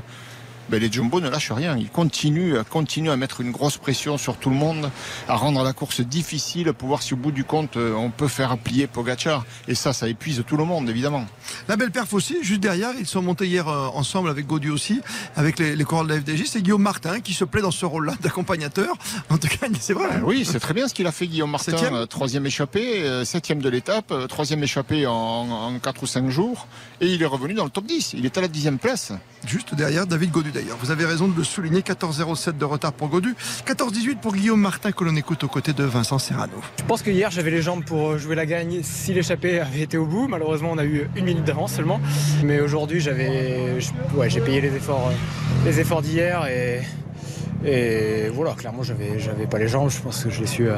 Ben, 0.68 0.80
les 0.80 0.90
Jumbo 0.90 1.20
ne 1.20 1.28
lâchent 1.28 1.52
rien. 1.52 1.76
Ils 1.76 1.88
continuent, 1.90 2.56
continuent 2.70 3.10
à 3.10 3.16
mettre 3.16 3.40
une 3.40 3.52
grosse 3.52 3.76
pression 3.76 4.18
sur 4.18 4.36
tout 4.36 4.50
le 4.50 4.56
monde, 4.56 4.90
à 5.28 5.36
rendre 5.36 5.62
la 5.62 5.72
course 5.72 6.00
difficile 6.00 6.72
pour 6.72 6.88
voir 6.88 7.02
si 7.02 7.14
au 7.14 7.16
bout 7.16 7.30
du 7.30 7.44
compte, 7.44 7.76
euh, 7.76 7.94
on 7.94 8.10
peut 8.10 8.28
faire 8.28 8.56
plier 8.58 8.86
Pogacar. 8.86 9.44
Et 9.68 9.74
ça, 9.74 9.92
ça 9.92 10.08
épuise 10.08 10.42
tout 10.46 10.56
le 10.56 10.64
monde, 10.64 10.88
évidemment. 10.90 11.24
La 11.68 11.76
belle 11.76 11.90
perf 11.92 12.12
aussi, 12.14 12.36
juste 12.42 12.60
derrière, 12.60 12.90
ils 12.98 13.06
sont 13.06 13.22
montés 13.22 13.46
hier 13.46 13.68
euh, 13.68 13.86
ensemble 13.94 14.28
avec 14.28 14.46
Gaudu 14.46 14.70
aussi, 14.70 15.00
avec 15.36 15.58
les, 15.58 15.76
les 15.76 15.84
coureurs 15.84 16.04
de 16.04 16.10
la 16.14 16.20
FDJ. 16.20 16.44
C'est 16.46 16.62
Guillaume 16.62 16.82
Martin 16.82 17.20
qui 17.20 17.32
se 17.34 17.44
plaît 17.44 17.62
dans 17.62 17.70
ce 17.70 17.86
rôle-là 17.86 18.14
d'accompagnateur. 18.22 18.92
En 19.30 19.38
tout 19.38 19.48
cas, 19.48 19.66
c'est 19.80 19.92
vrai. 19.94 20.08
hein. 20.12 20.20
Oui, 20.24 20.44
c'est 20.44 20.60
très 20.60 20.74
bien 20.74 20.88
ce 20.88 20.94
qu'il 20.94 21.06
a 21.06 21.12
fait 21.12 21.26
Guillaume 21.26 21.50
Martin. 21.50 21.72
Septième 21.72 21.94
Euh, 21.94 22.06
troisième 22.06 22.44
échappé, 22.46 23.04
septième 23.24 23.60
de 23.60 23.68
l'étape, 23.68 24.12
troisième 24.28 24.62
échappé 24.62 25.06
en, 25.06 25.12
en 25.12 25.78
4 25.78 26.02
ou 26.02 26.06
5 26.06 26.28
jours. 26.30 26.66
Et 27.00 27.06
il 27.06 27.22
est 27.22 27.26
revenu 27.26 27.54
dans 27.54 27.64
le 27.64 27.70
top 27.70 27.86
10. 27.86 28.14
Il 28.14 28.24
est 28.26 28.36
à 28.36 28.40
la 28.40 28.48
dixième 28.48 28.78
place. 28.78 29.12
Juste 29.46 29.74
derrière 29.74 30.06
David 30.06 30.30
Godu 30.30 30.50
d'ailleurs. 30.56 30.78
Vous 30.80 30.90
avez 30.90 31.04
raison 31.04 31.28
de 31.28 31.36
le 31.36 31.44
souligner, 31.44 31.80
14,07 31.80 32.56
de 32.56 32.64
retard 32.64 32.92
pour 32.92 33.08
Godu, 33.08 33.34
14,18 33.66 34.16
pour 34.16 34.34
Guillaume 34.34 34.60
Martin 34.60 34.90
que 34.90 35.04
l'on 35.04 35.14
écoute 35.14 35.44
aux 35.44 35.48
côtés 35.48 35.74
de 35.74 35.84
Vincent 35.84 36.18
Serrano. 36.18 36.54
Je 36.78 36.84
pense 36.84 37.02
que 37.02 37.10
hier 37.10 37.30
j'avais 37.30 37.50
les 37.50 37.62
jambes 37.62 37.84
pour 37.84 38.12
euh, 38.12 38.18
jouer 38.18 38.34
la 38.34 38.46
gagne 38.46 38.80
si 38.82 39.12
l'échappée 39.12 39.60
avait 39.60 39.82
été 39.82 39.98
au 39.98 40.06
bout. 40.06 40.28
Malheureusement 40.28 40.70
on 40.72 40.78
a 40.78 40.84
eu 40.84 41.08
une 41.14 41.24
minute 41.24 41.44
d'avance 41.44 41.74
seulement. 41.74 42.00
Mais 42.42 42.60
aujourd'hui 42.60 43.00
j'avais, 43.00 43.76
ouais, 44.14 44.30
j'ai 44.30 44.40
payé 44.40 44.60
les 44.62 44.74
efforts, 44.74 45.08
euh, 45.10 45.66
les 45.66 45.78
efforts 45.78 46.00
d'hier 46.00 46.46
et, 46.46 46.80
et 47.64 48.28
voilà 48.32 48.52
clairement 48.52 48.82
j'avais, 48.82 49.18
j'avais 49.18 49.46
pas 49.46 49.58
les 49.58 49.68
jambes. 49.68 49.90
Je 49.90 50.00
pense 50.00 50.24
que 50.24 50.30
je 50.30 50.40
l'ai 50.40 50.46
su 50.46 50.68
euh, 50.68 50.76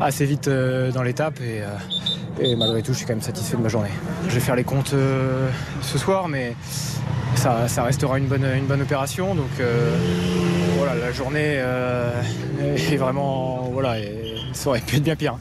assez 0.00 0.24
vite 0.24 0.48
euh, 0.48 0.92
dans 0.92 1.02
l'étape 1.02 1.40
et, 1.40 1.62
euh, 1.62 1.76
et 2.40 2.56
malgré 2.56 2.82
tout 2.82 2.92
je 2.92 2.98
suis 2.98 3.06
quand 3.06 3.14
même 3.14 3.22
satisfait 3.22 3.56
de 3.56 3.62
ma 3.62 3.68
journée. 3.68 3.90
Je 4.28 4.34
vais 4.34 4.40
faire 4.40 4.56
les 4.56 4.64
comptes 4.64 4.94
ce 5.82 5.98
soir 5.98 6.28
mais 6.28 6.54
ça, 7.34 7.66
restera 7.82 8.18
une 8.18 8.26
bonne, 8.26 8.46
une 8.56 8.66
bonne 8.66 8.82
opération. 8.82 9.34
Donc 9.34 9.50
voilà 10.76 10.94
la 10.94 11.12
journée 11.12 11.62
est 12.76 12.96
vraiment 12.96 13.70
voilà 13.72 13.96
ça 14.52 14.70
aurait 14.70 14.80
pu 14.80 14.96
être 14.96 15.04
bien 15.04 15.16
pire. 15.16 15.36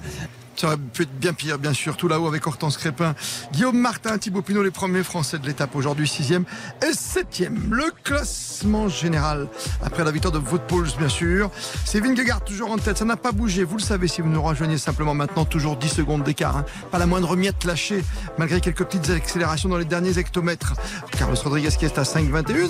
Ça 0.58 0.66
aurait 0.66 0.78
pu 0.78 1.04
être 1.04 1.14
bien 1.20 1.34
pire, 1.34 1.60
bien 1.60 1.72
sûr, 1.72 1.96
tout 1.98 2.08
là-haut 2.08 2.26
avec 2.26 2.48
Hortense 2.48 2.78
Crépin, 2.78 3.14
Guillaume 3.54 3.78
Martin, 3.78 4.18
Thibaut 4.18 4.42
Pinot, 4.42 4.64
les 4.64 4.72
premiers 4.72 5.04
Français 5.04 5.38
de 5.38 5.46
l'étape 5.46 5.76
aujourd'hui, 5.76 6.08
6e 6.08 6.46
et 6.82 6.94
7e. 6.94 7.70
Le 7.70 7.92
classement 8.04 8.90
général, 8.90 9.50
après 9.84 10.04
la 10.04 10.10
victoire 10.10 10.32
de 10.32 10.40
Wout-Pouls, 10.40 10.98
bien 10.98 11.10
sûr. 11.10 11.52
C'est 11.86 12.00
Vingegaard 12.00 12.44
toujours 12.44 12.72
en 12.72 12.78
tête, 12.78 12.98
ça 12.98 13.06
n'a 13.06 13.18
pas 13.18 13.32
bougé, 13.32 13.64
vous 13.64 13.78
le 13.78 13.84
savez 13.84 14.08
si 14.08 14.22
vous 14.22 14.30
nous 14.30 14.42
rejoignez 14.42 14.80
simplement 14.80 15.14
maintenant, 15.14 15.46
toujours 15.46 15.78
10 15.78 15.90
secondes 15.90 16.24
d'écart. 16.24 16.58
hein. 16.58 16.66
Pas 16.90 16.98
la 16.98 17.06
moindre 17.06 17.36
miette 17.36 17.64
lâchée, 17.64 18.04
malgré 18.40 18.60
quelques 18.60 18.84
petites 18.84 19.12
accélérations 19.12 19.70
dans 19.70 19.78
les 19.78 19.86
derniers 19.86 20.18
hectomètres. 20.18 20.74
Carlos 21.12 21.36
Rodriguez 21.36 21.70
qui 21.78 21.86
est 21.86 22.00
à 22.00 22.04
5,21, 22.04 22.70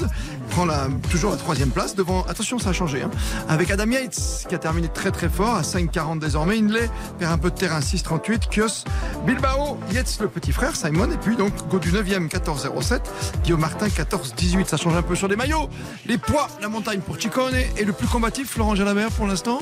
prend 0.49 0.67
toujours 1.09 1.31
la 1.31 1.37
troisième 1.37 1.69
place 1.69 1.95
devant, 1.95 2.23
attention 2.23 2.59
ça 2.59 2.71
a 2.71 2.73
changé, 2.73 3.01
hein, 3.03 3.11
avec 3.47 3.71
Adam 3.71 3.89
Yates 3.89 4.45
qui 4.49 4.55
a 4.55 4.57
terminé 4.57 4.89
très 4.89 5.11
très 5.11 5.29
fort 5.29 5.55
à 5.55 5.61
5,40 5.61 6.19
désormais. 6.19 6.57
Inley 6.57 6.89
perd 7.17 7.31
un 7.31 7.37
peu 7.37 7.49
de 7.49 7.55
terrain 7.55 7.76
6,38. 7.79 8.50
Kios, 8.50 8.83
Bilbao, 9.25 9.77
Yates 9.91 10.18
le 10.21 10.27
petit 10.27 10.51
frère, 10.51 10.75
Simon, 10.75 11.12
et 11.12 11.18
puis 11.18 11.35
donc 11.35 11.53
Godu 11.69 11.91
9e 11.91 12.29
14,07. 12.29 13.01
Guillaume 13.44 13.62
Martin 13.62 13.88
14,18. 13.88 14.68
Ça 14.68 14.77
change 14.77 14.95
un 14.95 15.01
peu 15.01 15.15
sur 15.15 15.27
les 15.27 15.35
maillots. 15.35 15.69
Les 16.06 16.18
poids, 16.18 16.47
la 16.62 16.69
montagne 16.69 17.00
pour 17.00 17.19
Chicone 17.19 17.53
et 17.77 17.83
le 17.83 17.94
plus 17.94 18.07
combatif, 18.07 18.57
Laurent 18.57 18.75
Jalabert 18.75 19.12
pour 19.12 19.27
l'instant. 19.27 19.59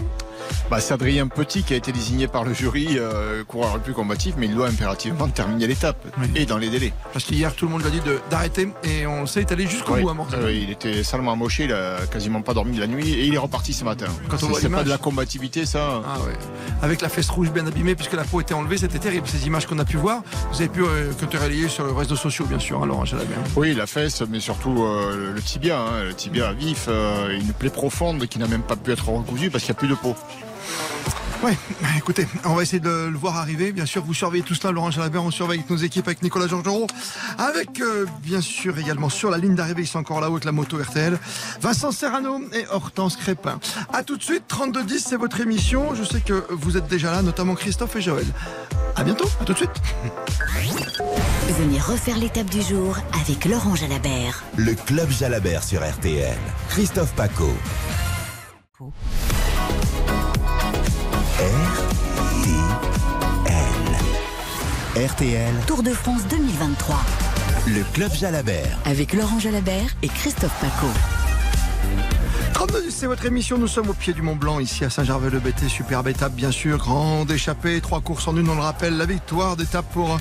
Bah, 0.70 0.80
c'est 0.80 0.94
Adrien 0.94 1.28
Petit 1.28 1.64
qui 1.64 1.74
a 1.74 1.78
été 1.78 1.92
désigné 1.92 2.28
par 2.28 2.44
le 2.44 2.54
jury 2.54 2.98
euh, 2.98 3.44
coureur 3.44 3.76
le 3.76 3.82
plus 3.82 3.94
combatif, 3.94 4.36
mais 4.38 4.48
il 4.48 4.56
doit 4.56 4.68
impérativement 4.68 5.28
terminer 5.28 5.68
l'étape 5.68 6.04
Oui. 6.20 6.28
et 6.36 6.46
dans 6.46 6.58
les 6.58 6.70
délais. 6.70 6.92
Parce 7.14 7.26
qu'hier 7.26 7.54
tout 7.56 7.66
le 7.66 7.72
monde 7.72 7.82
lui 7.82 7.88
a 7.88 7.92
dit 7.92 8.02
d'arrêter 8.30 8.70
et 8.84 9.06
on 9.06 9.26
sait 9.28 9.42
est 9.42 9.52
allé 9.52 9.68
jusqu'au 9.68 9.94
Oui. 9.94 10.02
bout 10.02 10.10
à 10.10 10.14
Morteau. 10.14 10.38
Euh, 10.38 10.52
il 10.52 10.72
était 10.72 11.04
salement 11.04 11.34
amoché, 11.34 11.66
il 11.66 11.74
a 11.74 11.98
quasiment 12.12 12.42
pas 12.42 12.54
dormi 12.54 12.76
de 12.76 12.82
la 12.82 12.88
nuit 12.88 13.12
et 13.12 13.26
il 13.26 13.34
est 13.36 13.38
reparti 13.40 13.74
ce 13.74 13.84
matin. 13.84 14.08
Quand 14.28 14.38
on 14.38 14.40
C'est- 14.40 14.46
voit 14.48 14.60
c'est 14.60 14.70
pas 14.70 14.84
de 14.84 14.90
la 14.90 14.98
combativité 14.98 15.66
ça. 15.66 16.02
Ah 16.06 16.20
ouais. 16.26 16.34
Avec 16.82 17.02
la 17.02 17.10
fesse 17.10 17.30
rouge 17.30 17.52
bien 17.52 17.66
abîmée 17.68 17.96
puisque 17.96 18.14
la 18.14 18.24
peau 18.24 18.42
était 18.42 18.54
enlevée, 18.56 18.78
c'était 18.78 19.00
terrible 19.00 19.28
ces 19.28 19.46
images 19.46 19.68
qu'on 19.68 19.80
a 19.80 19.86
pu 19.86 19.98
voir. 19.98 20.22
Vous 20.52 20.58
avez 20.62 20.70
pu 20.70 20.82
euh, 20.84 21.12
que 21.14 21.26
te 21.26 21.38
relayer 21.38 21.68
sur 21.68 21.86
les 21.86 21.94
réseaux 21.94 22.16
sociaux 22.16 22.46
bien 22.46 22.60
sûr, 22.60 22.82
hein, 22.82 22.86
Laurent 22.88 23.06
Jalabert. 23.06 23.38
Oui, 23.56 23.74
la 23.76 23.86
fesse, 23.88 24.24
mais 24.28 24.40
surtout 24.40 24.84
euh, 24.84 25.32
le 25.34 25.42
tibia, 25.42 25.80
hein, 25.80 26.04
le 26.08 26.14
tibia 26.14 26.54
vif, 26.54 26.88
une 26.88 27.54
plaie 27.54 27.70
profonde 27.70 28.26
qui 28.28 28.40
n'a 28.40 28.48
même 28.48 28.64
pas 28.64 28.76
pu 28.76 28.92
être 28.92 29.10
recousue 29.10 29.50
parce 29.50 29.64
qu'il 29.64 29.72
n'y 29.74 29.78
a 29.78 29.80
plus 29.80 29.88
de 29.88 29.96
peau. 29.96 30.16
Ouais, 31.44 31.58
écoutez, 31.98 32.28
on 32.46 32.56
va 32.56 32.64
essayer 32.64 32.80
de 32.80 32.90
le 32.90 33.18
voir 33.18 33.38
arriver. 33.38 33.72
Bien 33.72 33.86
sûr, 33.86 34.04
vous 34.04 34.14
surveillez 34.14 34.44
tout 34.44 34.56
cela, 34.56 34.72
Laurent 34.72 34.90
Jalabert. 34.90 35.24
On 35.24 35.32
surveille 35.32 35.64
nos 35.70 35.78
équipes 35.78 36.08
avec 36.08 36.24
Nicolas 36.24 36.48
Georgerot. 36.48 36.88
Avec, 37.38 37.82
euh, 37.82 38.06
bien 38.24 38.42
sûr, 38.42 38.78
également 38.80 39.10
sur 39.10 39.30
la 39.30 39.38
ligne 39.38 39.54
d'arrivée, 39.54 39.84
ils 39.84 39.88
sont 39.88 40.00
encore 40.00 40.22
là-haut 40.22 40.34
avec 40.34 40.46
la 40.46 40.52
moto 40.52 40.78
RTL. 40.78 41.20
Vincent 41.62 41.92
Serrano 41.92 42.42
et 42.54 42.66
Hortense 42.72 43.16
Crépin. 43.18 43.60
À 43.94 44.02
tout 44.04 44.18
de 44.18 44.24
suite, 44.24 44.44
32-10, 44.48 45.04
c'est 45.08 45.18
votre 45.18 45.40
émission. 45.40 45.94
Je 45.94 46.04
sais 46.04 46.22
que 46.22 46.46
vous 46.50 46.78
êtes 46.78 46.88
déjà 46.88 47.12
là, 47.12 47.22
notamment 47.22 47.54
Christophe 47.54 47.96
et 47.96 48.02
Joël. 48.02 48.26
À 48.96 49.04
bientôt, 49.04 49.30
à 49.40 49.44
tout 49.44 49.54
de 49.54 49.58
suite. 49.58 49.72
Venez 51.60 51.80
refaire 51.80 52.18
l'étape 52.18 52.50
du 52.50 52.62
jour 52.62 52.98
avec 53.22 53.46
Laurent 53.46 53.76
Jalabert. 53.76 54.44
Le 54.58 54.74
Club 54.74 55.12
Jalabert 55.12 55.64
sur 55.64 55.88
RTL. 55.88 56.38
Christophe 56.70 57.14
Paco. 57.14 57.54
RTL, 64.96 65.54
Tour 65.68 65.84
de 65.84 65.90
France 65.90 66.22
2023 66.30 66.96
le 67.68 67.84
Club 67.94 68.14
Jalabert. 68.14 68.80
avec 68.86 69.12
Laurent 69.12 69.40
Jalabert 69.40 69.90
et 70.04 70.08
Christophe 70.08 70.58
Paco. 70.62 70.88
32 72.56 72.86
c'est 72.90 73.06
votre 73.06 73.26
émission. 73.26 73.58
Nous 73.58 73.68
sommes 73.68 73.90
au 73.90 73.94
pied 73.94 74.14
du 74.14 74.22
Mont 74.22 74.38
Blanc, 74.38 74.62
ici 74.62 74.86
à 74.86 74.90
Saint-Gervais-le-Bété. 74.90 75.68
Superbe 75.68 76.08
étape, 76.08 76.32
bien 76.32 76.52
sûr. 76.52 76.78
Grande 76.78 77.30
échappée. 77.30 77.82
Trois 77.82 78.00
courses 78.00 78.30
en 78.30 78.38
une, 78.38 78.50
on 78.50 78.56
le 78.56 78.62
rappelle. 78.62 78.96
La 78.96 79.06
victoire 79.06 79.58
d'étape 79.58 79.86
pour 79.92 80.18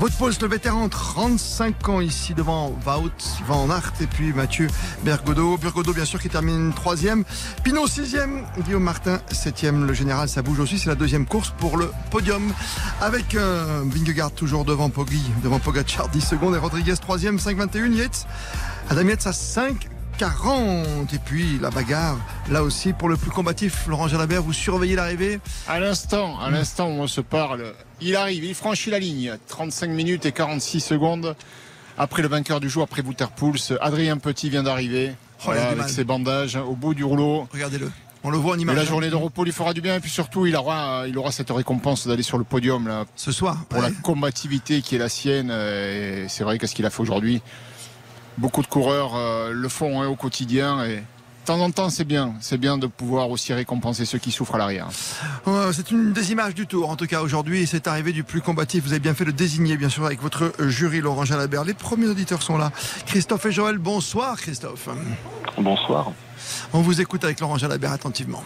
votre 0.00 0.16
poste, 0.16 0.42
le 0.42 0.48
vétéran, 0.48 0.88
35 0.88 1.88
ans, 1.88 2.00
ici 2.00 2.34
devant 2.34 2.76
Wout, 2.84 3.12
Van 3.46 3.70
Aert 3.70 3.92
et 4.00 4.08
puis 4.08 4.32
Mathieu 4.32 4.66
Bergodo. 5.04 5.58
Bergodo, 5.58 5.92
bien 5.92 6.04
sûr, 6.04 6.20
qui 6.20 6.28
termine 6.28 6.72
troisième. 6.74 7.22
Pinot, 7.62 7.86
sixième. 7.86 8.42
Guillaume 8.64 8.82
Martin, 8.82 9.20
septième. 9.30 9.86
Le 9.86 9.94
général, 9.94 10.28
ça 10.28 10.42
bouge 10.42 10.58
aussi. 10.58 10.80
C'est 10.80 10.88
la 10.88 10.96
deuxième 10.96 11.24
course 11.24 11.54
pour 11.56 11.76
le 11.76 11.92
podium. 12.10 12.52
Avec 13.00 13.36
euh, 13.36 13.84
Vingegaard 13.86 14.32
toujours 14.32 14.64
devant 14.64 14.90
Poggi, 14.90 15.22
devant 15.44 15.60
Pogacar, 15.60 16.08
10 16.08 16.20
secondes. 16.20 16.56
Et 16.56 16.58
Rodriguez, 16.58 16.96
troisième, 17.00 17.36
5,21. 17.36 17.92
Yates. 17.92 18.26
Adam 18.90 19.06
Yates 19.06 19.28
à 19.28 19.32
5. 19.32 19.88
40 20.18 21.12
et 21.12 21.18
puis 21.18 21.58
la 21.60 21.70
bagarre 21.70 22.16
là 22.50 22.62
aussi 22.62 22.92
pour 22.92 23.08
le 23.08 23.16
plus 23.16 23.30
combatif 23.30 23.86
Laurent 23.86 24.08
Jalabert 24.08 24.42
vous 24.42 24.52
surveillez 24.52 24.96
l'arrivée? 24.96 25.40
À 25.68 25.78
l'instant, 25.78 26.38
à 26.40 26.50
l'instant 26.50 26.88
où 26.88 27.00
on 27.02 27.06
se 27.06 27.20
parle, 27.20 27.74
il 28.00 28.16
arrive, 28.16 28.44
il 28.44 28.54
franchit 28.54 28.90
la 28.90 28.98
ligne. 28.98 29.36
35 29.48 29.90
minutes 29.90 30.26
et 30.26 30.32
46 30.32 30.80
secondes. 30.80 31.36
Après 31.98 32.22
le 32.22 32.28
vainqueur 32.28 32.60
du 32.60 32.68
jour, 32.70 32.82
après 32.82 33.02
Wouterpouls, 33.02 33.58
Adrien 33.80 34.16
Petit 34.18 34.50
vient 34.50 34.62
d'arriver. 34.62 35.12
Oh, 35.40 35.42
Voilà, 35.46 35.68
avec 35.68 35.88
ses 35.88 36.04
bandages 36.04 36.56
au 36.56 36.74
bout 36.76 36.94
du 36.94 37.04
rouleau. 37.04 37.46
regardez-le 37.52 37.90
on 38.24 38.30
le 38.30 38.38
voit 38.38 38.56
en 38.56 38.58
image 38.58 38.74
la 38.74 38.82
hein. 38.82 38.84
journée 38.86 39.08
de 39.08 39.14
repos 39.14 39.44
lui 39.44 39.52
fera 39.52 39.72
du 39.72 39.80
bien 39.80 39.94
et 39.94 40.00
puis 40.00 40.10
surtout 40.10 40.46
il 40.46 40.56
aura, 40.56 41.04
il 41.06 41.16
aura 41.16 41.30
cette 41.30 41.50
récompense 41.50 42.08
d'aller 42.08 42.24
sur 42.24 42.38
le 42.38 42.42
podium 42.44 42.88
là, 42.88 43.04
ce 43.14 43.30
soir 43.30 43.64
pour 43.68 43.78
Ouais. 43.80 43.88
la 43.88 43.94
combativité 44.02 44.82
qui 44.82 44.96
est 44.96 44.98
la 44.98 45.08
sienne. 45.08 45.52
et 45.52 46.24
C'est 46.28 46.42
vrai 46.42 46.58
qu'est-ce 46.58 46.74
qu'il 46.74 46.84
a 46.86 46.90
fait 46.90 47.02
aujourd'hui. 47.02 47.40
Beaucoup 48.38 48.62
de 48.62 48.66
coureurs 48.66 49.14
euh, 49.14 49.52
le 49.52 49.68
font 49.68 50.00
hein, 50.02 50.08
au 50.08 50.16
quotidien 50.16 50.84
et 50.84 50.96
de 50.96 51.52
temps 51.52 51.60
en 51.60 51.70
temps, 51.70 51.90
c'est 51.90 52.04
bien. 52.04 52.34
C'est 52.40 52.58
bien 52.58 52.76
de 52.76 52.88
pouvoir 52.88 53.30
aussi 53.30 53.52
récompenser 53.52 54.04
ceux 54.04 54.18
qui 54.18 54.32
souffrent 54.32 54.56
à 54.56 54.58
l'arrière. 54.58 54.88
Euh, 55.46 55.72
C'est 55.72 55.92
une 55.92 56.12
des 56.12 56.32
images 56.32 56.56
du 56.56 56.66
tour, 56.66 56.90
en 56.90 56.96
tout 56.96 57.06
cas 57.06 57.20
aujourd'hui, 57.22 57.62
et 57.62 57.66
c'est 57.66 57.86
arrivé 57.86 58.12
du 58.12 58.24
plus 58.24 58.40
combatif. 58.40 58.82
Vous 58.82 58.90
avez 58.90 58.98
bien 58.98 59.14
fait 59.14 59.24
de 59.24 59.30
désigner, 59.30 59.76
bien 59.76 59.88
sûr, 59.88 60.04
avec 60.04 60.20
votre 60.20 60.52
jury, 60.58 61.00
Laurent 61.00 61.24
Jalabert. 61.24 61.62
Les 61.62 61.72
premiers 61.72 62.08
auditeurs 62.08 62.42
sont 62.42 62.58
là. 62.58 62.72
Christophe 63.06 63.46
et 63.46 63.52
Joël, 63.52 63.78
bonsoir 63.78 64.36
Christophe. 64.38 64.88
Bonsoir. 65.56 66.10
On 66.72 66.80
vous 66.80 67.00
écoute 67.00 67.22
avec 67.22 67.38
Laurent 67.38 67.58
Jalabert 67.58 67.92
attentivement. 67.92 68.42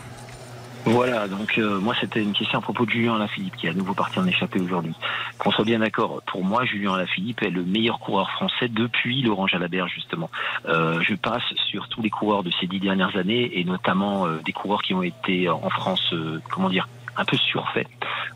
Voilà, 0.87 1.29
donc 1.29 1.59
euh, 1.59 1.79
moi 1.79 1.95
c'était 2.01 2.23
une 2.23 2.33
question 2.33 2.59
à 2.59 2.63
propos 2.63 2.87
de 2.87 2.91
Julien 2.91 3.17
Alaphilippe 3.17 3.57
qui 3.57 3.67
est 3.67 3.71
à 3.71 3.75
nouveau 3.75 3.93
parti 3.93 4.19
en 4.19 4.27
échappée 4.27 4.61
aujourd'hui. 4.61 4.95
Qu'on 5.39 5.51
soit 5.51 5.65
bien 5.65 5.81
d'accord, 5.81 6.23
pour 6.27 6.43
moi 6.43 6.65
Julien 6.65 6.95
Alaphilippe 6.95 7.43
est 7.43 7.51
le 7.51 7.63
meilleur 7.65 7.99
coureur 7.99 8.31
français 8.31 8.69
depuis 8.69 9.23
Laurent 9.23 9.47
Jalabert 9.47 9.89
justement. 9.89 10.31
Euh, 10.69 11.01
je 11.03 11.15
passe 11.15 11.43
sur 11.69 11.89
tous 11.89 12.03
les 12.03 12.11
coureurs 12.11 12.43
de 12.43 12.51
ces 12.61 12.67
dix 12.67 12.81
dernières 12.81 13.17
années 13.17 13.59
et 13.59 13.65
notamment 13.65 14.27
euh, 14.27 14.41
des 14.45 14.53
coureurs 14.53 14.83
qui 14.83 14.95
ont 14.95 15.03
été 15.03 15.49
en 15.51 15.69
France, 15.69 16.15
comment 16.51 16.71
dire, 16.71 16.89
un 17.21 17.25
peu 17.25 17.37
surfaits, 17.37 17.87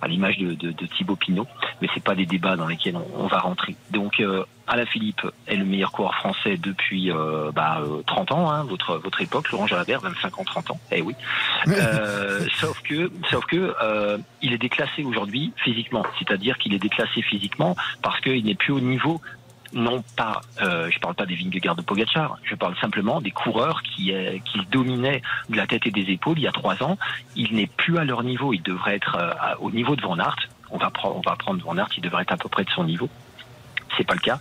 à 0.00 0.08
l'image 0.08 0.38
de, 0.38 0.54
de, 0.54 0.72
de 0.72 0.86
Thibaut 0.86 1.16
Pinot, 1.16 1.46
mais 1.80 1.88
c'est 1.94 2.02
pas 2.02 2.14
des 2.14 2.26
débats 2.26 2.56
dans 2.56 2.66
lesquels 2.66 2.96
on, 2.96 3.24
on 3.24 3.26
va 3.26 3.38
rentrer. 3.38 3.76
Donc 3.90 4.20
euh, 4.20 4.44
Alaphilippe 4.66 5.22
est 5.46 5.56
le 5.56 5.64
meilleur 5.64 5.92
coureur 5.92 6.14
français 6.14 6.56
depuis 6.56 7.10
euh, 7.10 7.50
bah, 7.52 7.80
euh, 7.82 8.02
30 8.06 8.32
ans, 8.32 8.50
hein, 8.50 8.64
votre 8.64 8.96
votre 8.96 9.20
époque, 9.20 9.50
Laurent 9.50 9.66
Jalabert, 9.66 10.00
25 10.00 10.38
ans, 10.38 10.44
30 10.44 10.70
ans. 10.72 10.80
Eh 10.90 11.02
oui. 11.02 11.14
Euh, 11.66 12.46
sauf 12.60 12.80
que, 12.82 13.10
sauf 13.30 13.44
que, 13.46 13.74
euh, 13.82 14.18
il 14.42 14.52
est 14.52 14.58
déclassé 14.58 15.02
aujourd'hui 15.02 15.52
physiquement. 15.56 16.04
C'est-à-dire 16.18 16.58
qu'il 16.58 16.74
est 16.74 16.78
déclassé 16.78 17.22
physiquement 17.22 17.74
parce 18.02 18.20
qu'il 18.20 18.44
n'est 18.44 18.54
plus 18.54 18.72
au 18.72 18.80
niveau. 18.80 19.20
Non 19.74 20.04
pas, 20.16 20.40
euh, 20.62 20.88
je 20.88 21.00
parle 21.00 21.16
pas 21.16 21.26
des 21.26 21.34
Vingegaard 21.34 21.74
de 21.74 21.82
Pogacar, 21.82 22.38
je 22.44 22.54
parle 22.54 22.76
simplement 22.76 23.20
des 23.20 23.32
coureurs 23.32 23.82
qui, 23.82 24.14
euh, 24.14 24.38
qui 24.44 24.60
dominaient 24.70 25.20
de 25.48 25.56
la 25.56 25.66
tête 25.66 25.88
et 25.88 25.90
des 25.90 26.12
épaules 26.12 26.38
il 26.38 26.44
y 26.44 26.46
a 26.46 26.52
trois 26.52 26.80
ans. 26.84 26.96
Il 27.34 27.56
n'est 27.56 27.66
plus 27.66 27.98
à 27.98 28.04
leur 28.04 28.22
niveau, 28.22 28.52
il 28.52 28.62
devrait 28.62 28.94
être 28.94 29.16
euh, 29.18 29.32
au 29.58 29.72
niveau 29.72 29.96
de 29.96 30.02
Van 30.02 30.16
Aert. 30.20 30.36
On 30.70 30.78
va, 30.78 30.90
prendre, 30.90 31.16
on 31.16 31.28
va 31.28 31.34
prendre 31.34 31.60
Van 31.64 31.76
Aert, 31.76 31.88
il 31.96 32.02
devrait 32.02 32.22
être 32.22 32.32
à 32.32 32.36
peu 32.36 32.48
près 32.48 32.62
de 32.62 32.70
son 32.70 32.84
niveau. 32.84 33.08
C'est 33.96 34.06
pas 34.06 34.14
le 34.14 34.20
cas. 34.20 34.40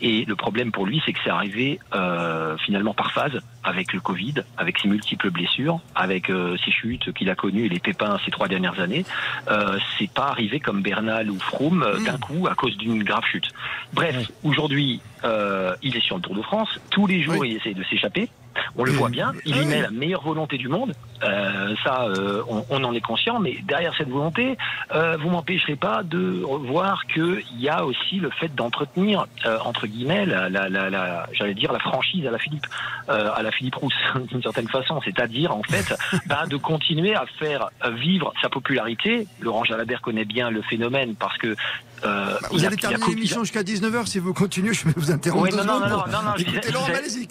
Et 0.00 0.24
le 0.24 0.36
problème 0.36 0.72
pour 0.72 0.86
lui, 0.86 1.02
c'est 1.04 1.12
que 1.12 1.18
c'est 1.24 1.30
arrivé 1.30 1.78
euh, 1.94 2.56
finalement 2.58 2.94
par 2.94 3.12
phase, 3.12 3.40
avec 3.64 3.92
le 3.92 4.00
Covid, 4.00 4.34
avec 4.56 4.78
ses 4.78 4.88
multiples 4.88 5.30
blessures, 5.30 5.80
avec 5.94 6.30
euh, 6.30 6.56
ses 6.64 6.70
chutes 6.70 7.12
qu'il 7.12 7.28
a 7.30 7.34
connues 7.34 7.66
et 7.66 7.68
les 7.68 7.80
pépins 7.80 8.18
ces 8.24 8.30
trois 8.30 8.48
dernières 8.48 8.80
années. 8.80 9.04
Euh, 9.50 9.78
c'est 9.98 10.10
pas 10.10 10.28
arrivé 10.28 10.60
comme 10.60 10.82
Bernal 10.82 11.30
ou 11.30 11.38
Froome 11.38 11.82
euh, 11.82 11.98
d'un 12.04 12.18
coup 12.18 12.46
à 12.48 12.54
cause 12.54 12.76
d'une 12.76 13.02
grave 13.02 13.24
chute. 13.30 13.48
Bref, 13.92 14.30
aujourd'hui, 14.42 15.00
euh, 15.24 15.74
il 15.82 15.96
est 15.96 16.00
sur 16.00 16.16
le 16.16 16.22
Tour 16.22 16.34
de 16.34 16.42
France. 16.42 16.80
Tous 16.90 17.06
les 17.06 17.22
jours, 17.22 17.36
Oui. 17.38 17.50
il 17.50 17.56
essaye 17.56 17.74
de 17.74 17.84
s'échapper. 17.84 18.28
On 18.76 18.84
le 18.84 18.92
voit 18.92 19.08
bien. 19.08 19.32
Il 19.44 19.54
Ah 19.54 19.56
y 19.56 19.60
oui. 19.60 19.66
met 19.66 19.80
la 19.82 19.90
meilleure 19.90 20.22
volonté 20.22 20.56
du 20.58 20.68
monde. 20.68 20.92
Euh, 21.24 21.74
ça, 21.84 22.04
euh, 22.04 22.42
on, 22.48 22.64
on 22.70 22.84
en 22.84 22.92
est 22.94 23.00
conscient. 23.00 23.40
Mais 23.40 23.56
derrière 23.64 23.92
cette 23.96 24.08
volonté, 24.08 24.56
euh, 24.94 25.16
vous 25.20 25.30
m'empêcherez 25.30 25.74
pas 25.76 26.02
de 26.04 26.42
voir 26.68 27.04
qu'il 27.06 27.42
y 27.58 27.68
a 27.68 27.84
aussi 27.84 28.16
le 28.16 28.30
fait 28.30 28.54
d'entretenir 28.54 29.26
euh, 29.46 29.58
entre 29.64 29.86
guillemets 29.86 30.26
la, 30.26 30.48
la, 30.48 30.68
la, 30.68 30.90
la- 30.90 31.26
j'allais 31.32 31.54
dire 31.54 31.72
la 31.72 31.78
franchise 31.80 32.26
à 32.26 32.30
la 32.30 32.38
Philippe 32.38 32.66
à 33.08 33.42
la 33.42 33.50
Philippe 33.50 33.74
Rousse 33.76 33.94
d'une 34.30 34.42
certaine 34.42 34.68
façon 34.68 35.00
c'est-à-dire 35.04 35.54
en 35.54 35.62
fait 35.62 35.94
bah, 36.26 36.44
de 36.48 36.56
continuer 36.56 37.14
à 37.14 37.24
faire 37.38 37.70
vivre 37.92 38.32
sa 38.42 38.48
popularité 38.48 39.26
Laurent 39.40 39.64
Jalabert 39.64 40.00
connaît 40.02 40.24
bien 40.26 40.50
le 40.50 40.62
phénomène 40.62 41.14
parce 41.14 41.36
que 41.38 41.56
euh, 42.04 42.38
Bah, 42.40 42.48
vous 42.50 42.64
allez 42.64 42.76
terminer 42.76 43.14
l'émission 43.14 43.42
jusqu'à 43.44 43.62
19h. 43.62 44.06
Si 44.06 44.18
vous 44.18 44.34
continuez, 44.34 44.72
je 44.74 44.84
vais 44.84 44.94
vous 44.96 45.10
interrompre. 45.10 45.54
Non, 45.56 45.64
non, 45.64 45.80
non, 45.80 45.88
non, 45.88 46.22
non, 46.22 46.34
Écoutez, 46.36 46.70
Laurent. 46.70 46.88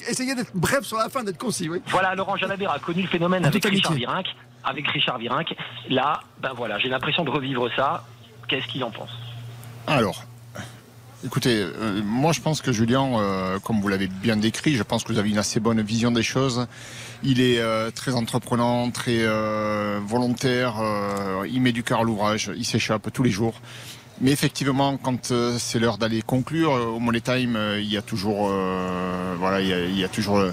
Essayez 0.08 0.36
d'être 0.36 0.52
bref 0.54 0.84
sur 0.84 0.98
la 0.98 1.10
fin, 1.10 1.24
d'être 1.24 1.38
concis. 1.38 1.70
Oui. 1.70 1.82
Voilà, 1.88 2.16
Laurent 2.16 2.36
Jalabert 2.38 2.72
a 2.72 2.80
connu 2.80 3.02
le 3.02 3.08
phénomène 3.08 3.46
avec 3.46 3.64
Richard. 3.66 3.94
Virenque. 3.94 4.28
Avec 4.64 4.88
Richard 4.90 5.18
Virenque. 5.18 5.54
Là, 5.90 6.22
ben 6.42 6.52
voilà, 6.56 6.78
j'ai 6.80 6.90
l'impression 6.90 7.24
de 7.24 7.30
revivre 7.30 7.70
ça. 7.76 8.04
Qu'est-ce 8.48 8.68
qu'il 8.68 8.84
en 8.84 8.92
pense? 8.92 9.10
Alors, 9.88 10.24
écoutez, 11.26 11.62
euh, 11.62 12.02
moi 12.04 12.32
je 12.34 12.42
pense 12.42 12.62
que 12.62 12.72
Julien, 12.72 13.20
euh, 13.20 13.60
comme 13.60 13.80
vous 13.82 13.88
l'avez 13.88 14.08
bien 14.08 14.36
décrit, 14.38 14.76
je 14.76 14.84
pense 14.84 15.04
que 15.04 15.12
vous 15.14 15.20
avez 15.20 15.30
une 15.30 15.38
assez 15.38 15.60
bonne 15.60 15.82
vision 15.82 16.12
des 16.12 16.24
choses. 16.24 16.68
Il 17.24 17.42
est 17.42 17.60
euh, 17.60 17.90
très 17.92 18.14
entreprenant, 18.14 18.92
très 18.92 19.20
euh, 19.22 20.00
volontaire, 20.06 20.76
euh, 20.80 21.48
il 21.50 21.62
met 21.62 21.72
du 21.72 21.84
cœur 21.84 22.02
à 22.02 22.04
l'ouvrage, 22.04 22.52
il 22.56 22.66
s'échappe 22.66 23.12
tous 23.12 23.24
les 23.24 23.32
jours. 23.32 23.60
Mais 24.22 24.32
effectivement, 24.32 24.98
quand 24.98 25.32
euh, 25.32 25.58
c'est 25.60 25.80
l'heure 25.80 25.98
d'aller 25.98 26.22
conclure, 26.24 26.74
euh, 26.74 26.86
au 26.86 27.00
Money 27.00 27.22
Time, 27.22 27.56
euh, 27.56 27.80
il 27.80 27.88
y 27.92 27.98
a 27.98 28.02
toujours, 28.02 28.50
euh, 28.52 29.36
voilà, 29.40 29.62
il 29.62 29.68
y 29.68 29.74
a, 29.74 29.86
il 29.86 29.98
y 29.98 30.04
a 30.04 30.08
toujours 30.08 30.38
euh, 30.40 30.52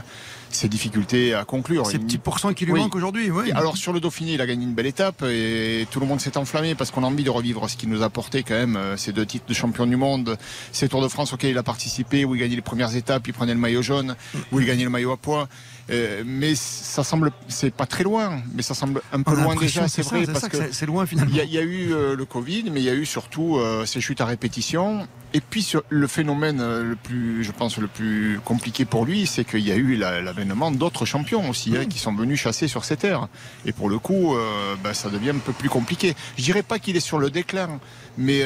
ces 0.50 0.68
difficultés 0.68 1.32
à 1.34 1.44
conclure. 1.46 1.86
Ces 1.86 1.98
petits 1.98 2.18
pourcents 2.18 2.52
qui 2.52 2.66
lui 2.66 2.72
Oui. 2.72 2.80
manquent 2.80 2.94
aujourd'hui. 2.94 3.30
Oui. 3.30 3.50
Alors 3.52 3.76
sur 3.78 3.92
le 3.94 4.00
Dauphiné, 4.00 4.34
il 4.34 4.40
a 4.42 4.46
gagné 4.46 4.64
une 4.64 4.74
belle 4.74 4.86
étape 4.86 5.22
et 5.26 5.86
tout 5.90 5.98
le 5.98 6.06
monde 6.06 6.20
s'est 6.20 6.36
enflammé 6.36 6.74
parce 6.74 6.90
qu'on 6.90 7.02
a 7.04 7.06
envie 7.06 7.24
de 7.24 7.30
revivre 7.30 7.68
ce 7.70 7.76
qu'il 7.78 7.88
nous 7.88 8.02
a 8.02 8.06
apporté 8.06 8.42
quand 8.42 8.54
même, 8.54 8.76
euh, 8.76 8.96
ces 8.98 9.12
deux 9.12 9.24
titres 9.26 9.46
de 9.48 9.54
champion 9.54 9.86
du 9.86 9.96
monde, 9.96 10.36
ces 10.70 10.88
Tours 10.88 11.02
de 11.02 11.08
France 11.08 11.32
auxquels 11.32 11.50
il 11.50 11.58
a 11.58 11.62
participé, 11.64 12.24
où 12.26 12.34
il 12.34 12.40
gagnait 12.40 12.56
les 12.56 12.62
premières 12.62 12.94
étapes, 12.94 13.26
il 13.26 13.32
prenait 13.32 13.54
le 13.54 13.58
maillot 13.60 13.82
jaune, 13.82 14.14
où 14.52 14.60
il 14.60 14.66
gagnait 14.66 14.84
le 14.84 14.90
maillot 14.90 15.10
à 15.12 15.16
poids. 15.16 15.48
Euh, 15.90 16.22
mais 16.24 16.54
ça 16.54 17.04
semble, 17.04 17.30
c'est 17.48 17.72
pas 17.74 17.84
très 17.84 18.04
loin, 18.04 18.40
mais 18.54 18.62
ça 18.62 18.72
semble 18.74 19.02
un 19.12 19.20
peu 19.22 19.32
loin 19.44 19.54
déjà, 19.66 19.86
c'est 19.88 20.00
vrai, 20.02 20.20
c'est 20.24 20.32
parce 20.32 20.44
ça 20.44 20.48
que 20.48 20.56
c'est- 20.56 20.72
c'est 20.72 20.86
loin 20.86 21.04
finalement. 21.04 21.30
il 21.30 21.36
y, 21.36 21.40
a, 21.40 21.44
il 21.44 21.52
y 21.52 21.58
a 21.58 21.62
eu 21.62 21.92
euh, 21.92 22.16
le 22.16 22.24
Covid, 22.24 22.70
mais 22.72 22.80
il 22.80 22.84
y 22.84 22.88
a 22.88 22.94
eu 22.94 23.04
surtout 23.04 23.58
euh, 23.58 23.84
ces 23.84 24.00
chutes 24.00 24.22
à 24.22 24.24
répétition. 24.24 25.06
Et 25.34 25.40
puis 25.42 25.62
sur 25.62 25.82
le 25.90 26.06
phénomène 26.06 26.58
le 26.62 26.96
plus, 26.96 27.44
je 27.44 27.52
pense, 27.52 27.76
le 27.76 27.88
plus 27.88 28.40
compliqué 28.44 28.84
pour 28.86 29.04
lui, 29.04 29.26
c'est 29.26 29.44
qu'il 29.44 29.60
y 29.66 29.72
a 29.72 29.76
eu 29.76 29.96
la- 29.96 30.22
l'avènement 30.22 30.70
d'autres 30.70 31.04
champions 31.04 31.50
aussi, 31.50 31.76
hein, 31.76 31.84
qui 31.86 31.98
sont 31.98 32.14
venus 32.14 32.40
chasser 32.40 32.66
sur 32.68 32.84
ces 32.84 32.96
terres. 32.96 33.28
Et 33.66 33.72
pour 33.72 33.90
le 33.90 33.98
coup, 33.98 34.34
ben, 34.82 34.94
ça 34.94 35.10
devient 35.10 35.30
un 35.30 35.38
peu 35.38 35.52
plus 35.52 35.68
compliqué. 35.68 36.14
Je 36.38 36.44
dirais 36.44 36.62
pas 36.62 36.78
qu'il 36.78 36.96
est 36.96 37.00
sur 37.00 37.18
le 37.18 37.28
déclin, 37.30 37.68
mais 38.16 38.42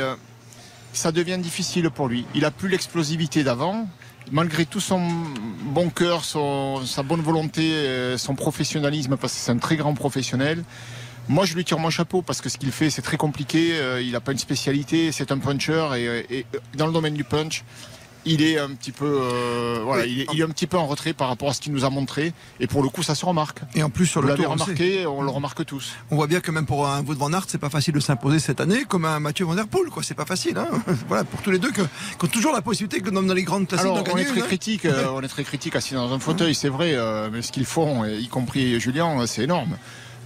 ça 0.93 1.13
devient 1.13 1.39
difficile 1.39 1.91
pour 1.91 2.09
lui. 2.09 2.25
Il 2.35 2.45
a 2.45 2.51
plus 2.51 2.69
l'explosivité 2.69 3.45
d'avant. 3.45 3.87
Malgré 4.31 4.67
tout 4.67 4.81
son 4.81 5.01
bon 5.65 5.89
cœur, 5.91 6.23
sa 6.25 7.03
bonne 7.03 7.23
volonté, 7.23 7.73
euh, 7.73 8.19
son 8.19 8.35
professionnalisme, 8.35 9.17
parce 9.17 9.33
que 9.33 9.39
c'est 9.39 9.53
un 9.53 9.59
très 9.59 9.77
grand 9.77 9.95
professionnel, 9.95 10.65
moi, 11.29 11.45
je 11.45 11.55
lui 11.55 11.65
tire 11.65 11.79
mon 11.79 11.91
chapeau 11.91 12.23
parce 12.23 12.41
que 12.41 12.49
ce 12.49 12.57
qu'il 12.57 12.73
fait, 12.73 12.89
c'est 12.89 13.03
très 13.03 13.19
compliqué. 13.19 13.73
Euh, 13.75 14.01
il 14.01 14.13
n'a 14.13 14.21
pas 14.21 14.33
une 14.33 14.39
spécialité, 14.39 15.13
c'est 15.13 15.31
un 15.31 15.39
puncher 15.39 15.91
et, 15.95 16.39
et, 16.39 16.47
euh, 16.55 16.59
dans 16.75 16.87
le 16.87 16.93
domaine 16.93 17.13
du 17.13 17.25
punch, 17.25 17.65
il 18.25 18.43
est 18.43 18.59
un 18.59 18.71
petit 18.71 18.93
peu, 18.93 19.21
euh, 19.23 19.81
voilà, 19.85 20.05
Oui. 20.05 20.13
il, 20.13 20.21
est, 20.21 20.27
il 20.33 20.41
est 20.41 20.45
un 20.45 20.49
petit 20.49 20.67
peu 20.67 20.77
en 20.77 20.87
retrait 20.87 21.13
par 21.13 21.29
rapport 21.29 21.51
à 21.51 21.53
ce 21.55 21.61
qu'il 21.61 21.73
nous 21.73 21.85
a 21.85 21.91
montré. 21.91 22.33
Et 22.61 22.67
pour 22.67 22.83
le 22.83 22.89
coup, 22.89 23.03
ça 23.03 23.15
se 23.15 23.25
remarque. 23.25 23.61
Et 23.75 23.83
en 23.83 23.91
plus 23.91 24.07
sur 24.07 24.23
le 24.23 24.35
tour, 24.35 24.49
remarqué, 24.49 25.07
on 25.07 25.23
le 25.23 25.31
remarque 25.31 25.65
tous. 25.65 25.93
On 26.11 26.17
voit 26.17 26.27
bien 26.27 26.41
que 26.41 26.51
même 26.51 26.67
pour 26.67 26.87
un 26.87 27.03
Wout 27.03 27.15
van 27.15 27.33
Aert, 27.33 27.45
c'est 27.49 27.59
pas 27.59 27.71
facile 27.71 27.95
de 27.95 28.01
s'imposer 28.01 28.39
cette 28.39 28.61
année, 28.61 28.85
comme 28.87 29.05
un 29.05 29.21
Mathieu 29.21 29.45
Van 29.45 29.55
Der 29.55 29.67
Poel, 29.67 29.91
quoi. 29.91 30.03
C'est 30.03 30.15
pas 30.15 30.27
facile, 30.27 30.59
hein. 30.59 30.69
Voilà, 31.09 31.25
pour 31.25 31.41
tous 31.43 31.51
les 31.51 31.59
deux 31.59 31.71
que, 31.71 31.83
qui 31.83 32.25
ont 32.25 32.29
toujours 32.29 32.53
la 32.53 32.63
possibilité 32.63 33.01
que 33.01 33.11
dans 33.11 33.23
les 33.23 33.43
grandes 33.43 33.67
classiques 33.69 33.87
Alors, 33.87 33.99
on 34.13 34.17
est 34.17 34.25
très 34.25 34.35
une, 34.37 34.43
hein. 34.43 34.47
critique, 34.47 34.85
euh, 34.85 35.07
on 35.13 35.21
est 35.23 35.29
très 35.29 35.45
critique 35.45 35.77
assis 35.77 35.95
dans 35.95 36.13
un 36.13 36.19
fauteuil, 36.19 36.55
c'est 36.55 36.69
vrai, 36.69 36.93
euh, 36.95 37.29
mais 37.33 37.43
ce 37.43 37.53
qu'ils 37.53 37.67
font, 37.67 38.05
y 38.05 38.29
compris 38.29 38.79
Julien, 38.81 39.27
c'est 39.27 39.43
énorme. 39.43 39.77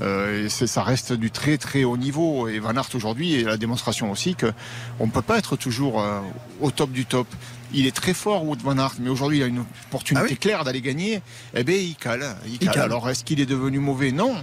Euh, 0.01 0.47
et 0.47 0.49
ça 0.49 0.83
reste 0.83 1.13
du 1.13 1.31
très 1.31 1.59
très 1.59 1.85
haut 1.85 1.97
niveau. 1.97 2.49
Et 2.49 2.59
Van 2.59 2.75
Aert 2.77 2.89
aujourd'hui 2.95 3.35
est 3.35 3.45
la 3.45 3.57
démonstration 3.57 4.11
aussi 4.11 4.35
que 4.35 4.53
on 4.99 5.07
ne 5.07 5.13
peut 5.13 5.23
pas 5.23 5.39
être 5.39 5.57
toujours 5.57 6.01
euh, 6.01 6.21
au 6.61 6.71
top 6.71 6.91
du 6.91 7.05
top. 7.05 7.27
Il 7.75 7.87
est 7.87 7.95
très 7.95 8.15
fort, 8.15 8.45
Wout 8.45 8.59
Van 8.63 8.77
Aert, 8.79 8.95
mais 9.01 9.09
aujourd'hui 9.09 9.39
il 9.39 9.43
a 9.43 9.47
une 9.47 9.65
opportunité 9.89 10.27
Ah 10.27 10.31
oui 10.31 10.37
claire 10.37 10.65
d'aller 10.65 10.81
gagner. 10.81 11.23
Eh 11.55 11.65
bien, 11.65 11.77
il 11.77 11.95
cale. 11.95 12.37
Il 12.47 12.59
cale. 12.59 12.79
Alors, 12.81 13.09
est-ce 13.09 13.25
qu'il 13.25 13.41
est 13.41 13.47
devenu 13.47 13.79
mauvais? 13.79 14.13
Non. 14.13 14.35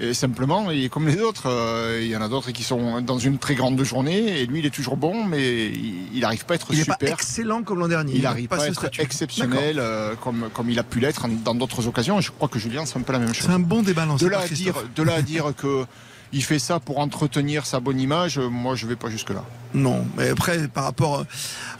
Et 0.00 0.14
simplement, 0.14 0.70
il 0.70 0.84
est 0.84 0.88
comme 0.88 1.06
les 1.06 1.20
autres. 1.20 1.44
Euh, 1.46 2.00
Il 2.02 2.08
y 2.08 2.16
en 2.16 2.22
a 2.22 2.28
d'autres 2.28 2.50
qui 2.50 2.62
sont 2.62 3.00
dans 3.02 3.18
une 3.18 3.38
très 3.38 3.54
grande 3.54 3.82
journée, 3.84 4.40
et 4.40 4.46
lui, 4.46 4.60
il 4.60 4.66
est 4.66 4.70
toujours 4.70 4.96
bon, 4.96 5.24
mais 5.24 5.68
il 5.70 6.20
n'arrive 6.20 6.44
pas 6.46 6.54
à 6.54 6.56
être 6.56 6.68
Il 6.72 6.78
n'est 6.78 6.84
pas 6.84 6.94
super. 6.94 7.12
excellent 7.12 7.62
comme 7.62 7.78
l'an 7.80 7.88
dernier. 7.88 8.12
Il 8.14 8.22
n'a 8.22 8.30
n'arrive 8.30 8.48
pas 8.48 8.62
à 8.62 8.66
être 8.66 8.74
statut. 8.74 9.00
exceptionnel 9.02 9.76
euh, 9.78 10.14
comme, 10.16 10.48
comme 10.54 10.70
il 10.70 10.78
a 10.78 10.82
pu 10.82 10.98
l'être 11.00 11.26
dans 11.44 11.54
d'autres 11.54 11.86
occasions. 11.88 12.18
Et 12.18 12.22
je 12.22 12.30
crois 12.30 12.48
que 12.48 12.58
Julien, 12.58 12.86
c'est 12.86 12.98
un 12.98 13.02
peu 13.02 13.12
la 13.12 13.18
même 13.18 13.34
chose. 13.34 13.46
C'est 13.46 13.52
un 13.52 13.58
bon 13.58 13.82
débalancé 13.82 14.24
De 14.24 14.30
là, 14.30 14.38
par 14.38 14.46
à 14.46 14.48
dire, 14.48 14.72
Christophe. 14.74 14.94
de 14.94 15.02
là 15.02 15.14
à 15.14 15.22
dire 15.22 15.52
que 15.56 15.84
il 16.32 16.42
fait 16.42 16.58
ça 16.58 16.80
pour 16.80 16.98
entretenir 16.98 17.66
sa 17.66 17.80
bonne 17.80 18.00
image, 18.00 18.38
euh, 18.38 18.48
moi 18.48 18.74
je 18.74 18.86
vais 18.86 18.96
pas 18.96 19.10
jusque-là. 19.10 19.44
Non, 19.74 20.04
mais 20.18 20.28
après, 20.28 20.68
par 20.68 20.84
rapport. 20.84 21.24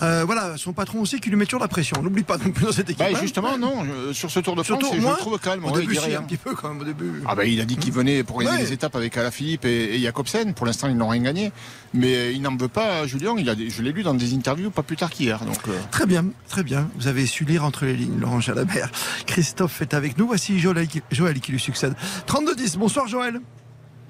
euh, 0.00 0.25
voilà, 0.25 0.56
son 0.56 0.73
patron 0.73 1.00
aussi 1.00 1.21
qui 1.21 1.28
lui 1.28 1.37
met 1.37 1.44
toujours 1.44 1.61
la 1.61 1.68
pression. 1.68 1.99
On 2.00 2.02
n'oublie 2.02 2.23
pas 2.23 2.38
non 2.38 2.50
plus 2.50 2.64
dans 2.64 2.73
cette 2.73 2.88
équipe. 2.88 2.99
Bah, 3.12 3.18
justement, 3.21 3.59
non, 3.59 3.85
je- 3.85 4.14
sur 4.14 4.30
ce 4.30 4.40
Tour 4.40 4.56
de 4.56 4.62
France, 4.62 4.80
Surtout, 4.80 4.97
je 4.99 5.06
le 5.06 5.16
trouve 5.16 5.38
calme. 5.38 5.62
Au 5.66 5.68
ouais, 5.68 5.80
il 5.82 5.88
début, 5.88 5.97
si, 5.97 6.14
un 6.14 6.23
petit 6.23 6.38
peu 6.38 6.54
quand 6.54 6.71
même, 6.71 6.80
au 6.80 6.85
début. 6.85 7.23
Ah 7.26 7.35
bah, 7.35 7.44
il 7.44 7.61
a 7.61 7.66
dit 7.66 7.76
qu'il 7.76 7.92
venait 7.92 8.25
pour 8.25 8.38
gagner 8.38 8.52
Ouais. 8.56 8.62
les 8.62 8.73
étapes 8.73 8.97
avec 8.97 9.14
Alaphilippe 9.18 9.66
et, 9.66 9.94
et 9.97 10.00
Jacobsen. 10.00 10.54
Pour 10.54 10.64
l'instant, 10.64 10.88
ils 10.88 10.97
n'ont 10.97 11.09
rien 11.09 11.21
gagné. 11.23 11.52
Mais 11.92 12.14
euh, 12.14 12.32
il 12.32 12.40
n'en 12.40 12.56
veut 12.56 12.68
pas, 12.68 13.06
Julien. 13.06 13.35
Il 13.37 13.50
a, 13.50 13.54
des- 13.54 13.68
je 13.68 13.82
l'ai 13.82 13.92
lu 13.92 14.02
dans 14.02 14.14
des 14.14 14.32
interviews 14.35 14.71
pas 14.71 14.82
plus 14.82 14.97
tard 14.97 15.11
qu'hier. 15.11 15.40
Donc, 15.44 15.59
euh, 15.68 15.73
Très 15.90 16.06
bien, 16.06 16.25
très 16.49 16.62
bien. 16.62 16.88
Vous 16.99 17.09
avez 17.09 17.26
su 17.26 17.44
lire 17.44 17.62
entre 17.62 17.85
les 17.85 17.94
lignes, 17.94 18.18
Laurent 18.18 18.40
Jalabert. 18.40 18.90
Christophe 19.26 19.82
est 19.82 19.92
avec 19.92 20.16
nous. 20.16 20.26
Voici 20.26 20.59
Joël 20.59 20.88
qui, 20.88 21.02
Joël 21.11 21.40
qui 21.40 21.52
lui 21.52 21.61
succède. 21.61 21.94
32-10. 22.26 22.78
Bonsoir, 22.78 23.06
Joël. 23.06 23.38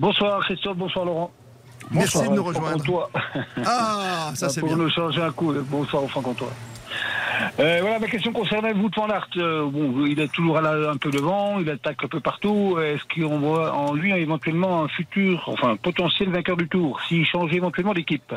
Bonsoir 0.03 0.41
Christophe, 0.41 0.77
bonsoir 0.77 1.05
Laurent. 1.05 1.31
Merci 1.93 2.19
Bonsoir, 2.19 2.31
de 2.31 2.37
nous 2.37 2.43
euh, 2.43 2.49
rejoindre. 2.49 2.69
Franc-Comtois. 2.85 3.11
Ah, 3.65 4.33
ça 4.35 4.49
c'est 4.49 4.59
Pour 4.61 4.71
bien. 4.71 4.79
nous 4.79 4.91
changer 4.91 5.23
un 5.23 5.31
coup, 5.31 5.53
bonsoir 5.71 6.03
au 6.03 6.09
Franc-Comtois. 6.09 6.51
Euh, 7.61 7.79
voilà, 7.83 8.01
ma 8.01 8.09
question 8.09 8.33
concernait 8.33 8.73
Wout 8.73 8.91
van 8.97 9.07
Aert. 9.11 9.29
Euh, 9.37 9.65
bon, 9.71 10.05
il 10.05 10.19
est 10.19 10.27
toujours 10.33 10.59
à 10.59 10.61
la- 10.61 10.91
un 10.91 10.97
peu 10.97 11.11
devant, 11.13 11.61
il 11.61 11.71
attaque 11.71 12.03
un 12.05 12.09
peu 12.09 12.19
partout. 12.19 12.79
Est-ce 12.83 13.05
qu'on 13.15 13.39
voit 13.39 13.73
en 13.73 13.95
lui 13.95 14.13
éventuellement 14.13 14.83
un 14.83 14.89
futur, 14.89 15.45
enfin 15.47 15.77
potentiel 15.77 16.31
vainqueur 16.31 16.57
du 16.57 16.67
Tour, 16.69 17.01
s'il 17.09 17.25
changeait 17.25 17.57
éventuellement 17.59 17.95
d'équipe? 17.95 18.35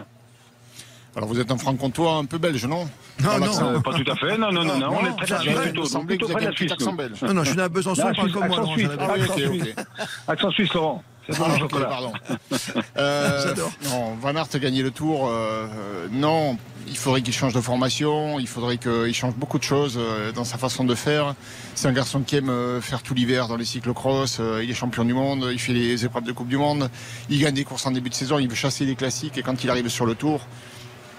Alors 1.15 1.29
vous 1.29 1.39
êtes 1.39 1.49
un 1.51 1.57
franc-comtois 1.57 2.15
un 2.15 2.25
peu 2.25 2.37
belge, 2.37 2.65
non 2.65 2.89
Non, 3.23 3.39
non. 3.39 3.75
Euh, 3.75 3.79
Pas 3.79 3.93
tout 3.93 4.11
à 4.11 4.15
fait, 4.17 4.37
non, 4.37 4.51
non, 4.51 4.65
non, 4.65 4.77
non, 4.77 4.87
on 4.89 5.01
Non, 5.03 5.07
est 5.09 5.15
près 5.15 5.25
de 5.27 5.31
la 5.31 5.39
Suisse 5.39 5.55
plutôt, 5.55 5.99
plutôt 6.05 6.27
près 6.27 6.41
de 6.41 6.45
la 6.49 6.51
Suisse. 6.51 6.71
accent 6.73 6.91
nous. 6.91 6.97
belge. 6.97 7.21
Non, 7.21 7.33
non, 7.33 7.43
je 7.43 7.47
suis 7.49 7.57
né 7.57 7.63
à 7.63 7.69
Besançon, 7.69 8.13
Suisse, 8.13 8.33
comme 8.33 8.47
moi, 8.47 8.65
suisse. 8.75 8.89
Ah 8.99 9.07
oui, 9.15 9.21
Accent 9.21 9.33
ok, 9.33 9.39
suisse. 9.39 9.73
ok. 9.77 9.85
Accent 10.27 10.51
suisse, 10.51 10.73
Laurent. 10.73 11.03
C'est 11.29 11.37
bon, 11.39 11.45
Ah, 11.45 11.47
le 11.47 11.53
ok, 11.55 11.59
chocolat. 11.71 11.85
pardon. 11.87 12.11
Euh, 12.97 13.43
J'adore. 13.47 13.71
Non, 13.85 14.15
Van 14.21 14.35
Aert 14.35 14.47
a 14.53 14.59
gagné 14.59 14.81
le 14.83 14.91
tour. 14.91 15.27
euh, 15.29 15.67
non, 16.11 16.57
il 16.87 16.95
faudrait 16.97 17.21
qu'il 17.21 17.33
change 17.33 17.53
de 17.53 17.61
formation. 17.61 18.37
Il 18.39 18.47
faudrait 18.47 18.77
qu'il 18.77 19.13
change 19.13 19.33
beaucoup 19.35 19.57
de 19.57 19.63
choses 19.63 19.99
dans 20.35 20.43
sa 20.43 20.57
façon 20.57 20.83
de 20.83 20.95
faire. 20.95 21.33
C'est 21.75 21.87
un 21.87 21.93
garçon 21.93 22.21
qui 22.21 22.35
aime 22.37 22.79
faire 22.81 23.01
tout 23.03 23.13
l'hiver 23.13 23.47
dans 23.47 23.57
les 23.57 23.65
cyclocross. 23.65 24.39
il 24.61 24.69
est 24.69 24.73
champion 24.73 25.03
du 25.05 25.13
monde. 25.13 25.47
Il 25.51 25.59
fait 25.59 25.73
les 25.73 26.05
épreuves 26.05 26.23
de 26.23 26.31
Coupe 26.31 26.47
du 26.49 26.57
Monde. 26.57 26.89
Il 27.29 27.39
gagne 27.41 27.53
des 27.55 27.63
courses 27.63 27.85
en 27.87 27.91
début 27.91 28.09
de 28.09 28.15
saison. 28.15 28.37
Il 28.39 28.47
veut 28.47 28.55
chasser 28.55 28.85
les 28.85 28.95
classiques. 28.95 29.37
Et 29.37 29.41
quand 29.41 29.63
il 29.63 29.69
arrive 29.69 29.87
sur 29.89 30.05
le 30.05 30.15
tour, 30.15 30.41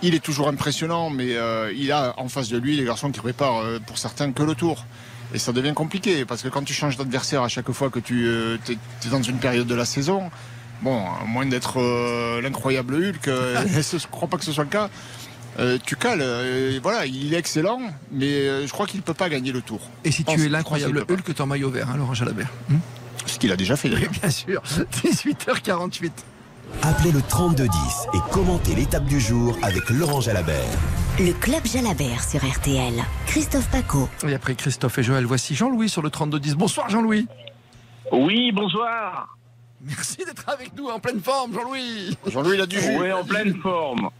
il 0.03 0.15
est 0.15 0.21
toujours 0.25 0.49
impressionnant. 0.49 1.11
Mais 1.11 1.37
euh, 1.37 1.73
il 1.77 1.93
a 1.93 2.15
en 2.19 2.29
face 2.29 2.49
de 2.49 2.59
lui 2.59 2.77
des 2.77 2.85
garçons 2.85 3.11
qui 3.11 3.21
préparent 3.21 3.59
euh, 3.59 3.79
pour 3.85 3.99
certains 3.99 4.33
que 4.33 4.43
le 4.43 4.55
tour. 4.55 4.85
Et 5.35 5.39
ça 5.39 5.53
devient 5.53 5.75
compliqué 5.75 6.25
parce 6.25 6.43
que 6.43 6.49
quand 6.49 6.63
tu 6.63 6.73
changes 6.73 6.97
d'adversaire 6.97 7.43
à 7.43 7.49
chaque 7.49 7.71
fois 7.73 7.91
que 7.91 7.99
tu 7.99 8.29
es 8.29 9.09
dans 9.11 9.23
une 9.23 9.39
période 9.39 9.67
de 9.67 9.75
la 9.75 9.85
saison, 9.85 10.31
bon, 10.83 11.05
à 11.05 11.25
moins 11.25 11.47
d'être 11.47 11.81
euh, 11.81 12.41
l'incroyable 12.41 12.95
Hulk, 12.95 13.27
euh, 13.29 13.61
je 13.69 13.97
ne 13.97 14.01
crois 14.11 14.29
pas 14.29 14.37
que 14.39 14.45
ce 14.45 14.53
soit 14.53 14.63
le 14.65 14.71
cas, 14.71 14.89
euh, 15.59 15.79
tu 15.85 15.97
cales. 15.97 16.21
euh, 16.23 16.79
voilà, 16.81 17.07
il 17.07 17.35
est 17.35 17.39
excellent, 17.39 17.81
mais 18.13 18.27
euh, 18.27 18.67
je 18.69 18.73
crois 18.73 18.87
qu'il 18.87 19.01
ne 19.01 19.05
peut 19.05 19.15
pas 19.15 19.29
gagner 19.29 19.51
le 19.51 19.63
tour. 19.63 19.81
Et 20.05 20.13
si 20.13 20.23
tu 20.25 20.41
es 20.41 20.49
l'incroyable 20.49 21.05
Hulk, 21.09 21.25
t'es 21.25 21.41
en 21.41 21.47
maillot 21.47 21.71
vert, 21.71 21.91
hein, 21.91 21.97
Laurent 21.97 22.15
Jalabert. 22.15 22.49
Hmm 22.69 22.77
Ce 23.27 23.39
qu'il 23.41 23.51
a 23.51 23.57
déjà 23.57 23.75
fait 23.77 23.89
d'ailleurs. 23.89 24.13
bien 24.23 24.31
sûr. 24.31 24.63
18h48. 25.03 26.11
Appelez 26.83 27.13
le 27.13 27.23
3210 27.23 27.69
et 28.15 28.19
commentez 28.33 28.75
l'étape 28.75 29.05
du 29.05 29.19
jour 29.21 29.57
avec 29.63 29.89
Laurent 29.91 30.21
Jalabert. 30.21 30.65
Le 31.19 31.33
Club 31.33 31.65
Jalabert 31.65 32.23
sur 32.23 32.41
RTL. 32.45 32.95
Christophe 33.27 33.71
Paco. 33.71 34.09
Et 34.27 34.35
après 34.35 34.55
Christophe 34.55 34.99
et 34.99 35.03
Joël, 35.03 35.25
voici 35.25 35.55
Jean-Louis 35.55 35.89
sur 35.89 36.03
le 36.03 36.11
3210. 36.11 36.55
Bonsoir 36.57 36.89
Jean-Louis. 36.89 37.27
Oui, 38.13 38.53
bonsoir. 38.53 39.37
Merci 39.83 40.19
d'être 40.19 40.49
avec 40.49 40.77
nous 40.77 40.89
en 40.89 40.99
pleine 40.99 41.21
forme, 41.21 41.53
Jean-Louis. 41.55 42.17
Jean-Louis, 42.27 42.57
il 42.57 42.61
a 42.61 42.67
du 42.67 42.81
jus. 42.81 42.97
Oui, 42.99 43.13
en 43.13 43.25
pleine 43.25 43.55
forme. 43.61 44.11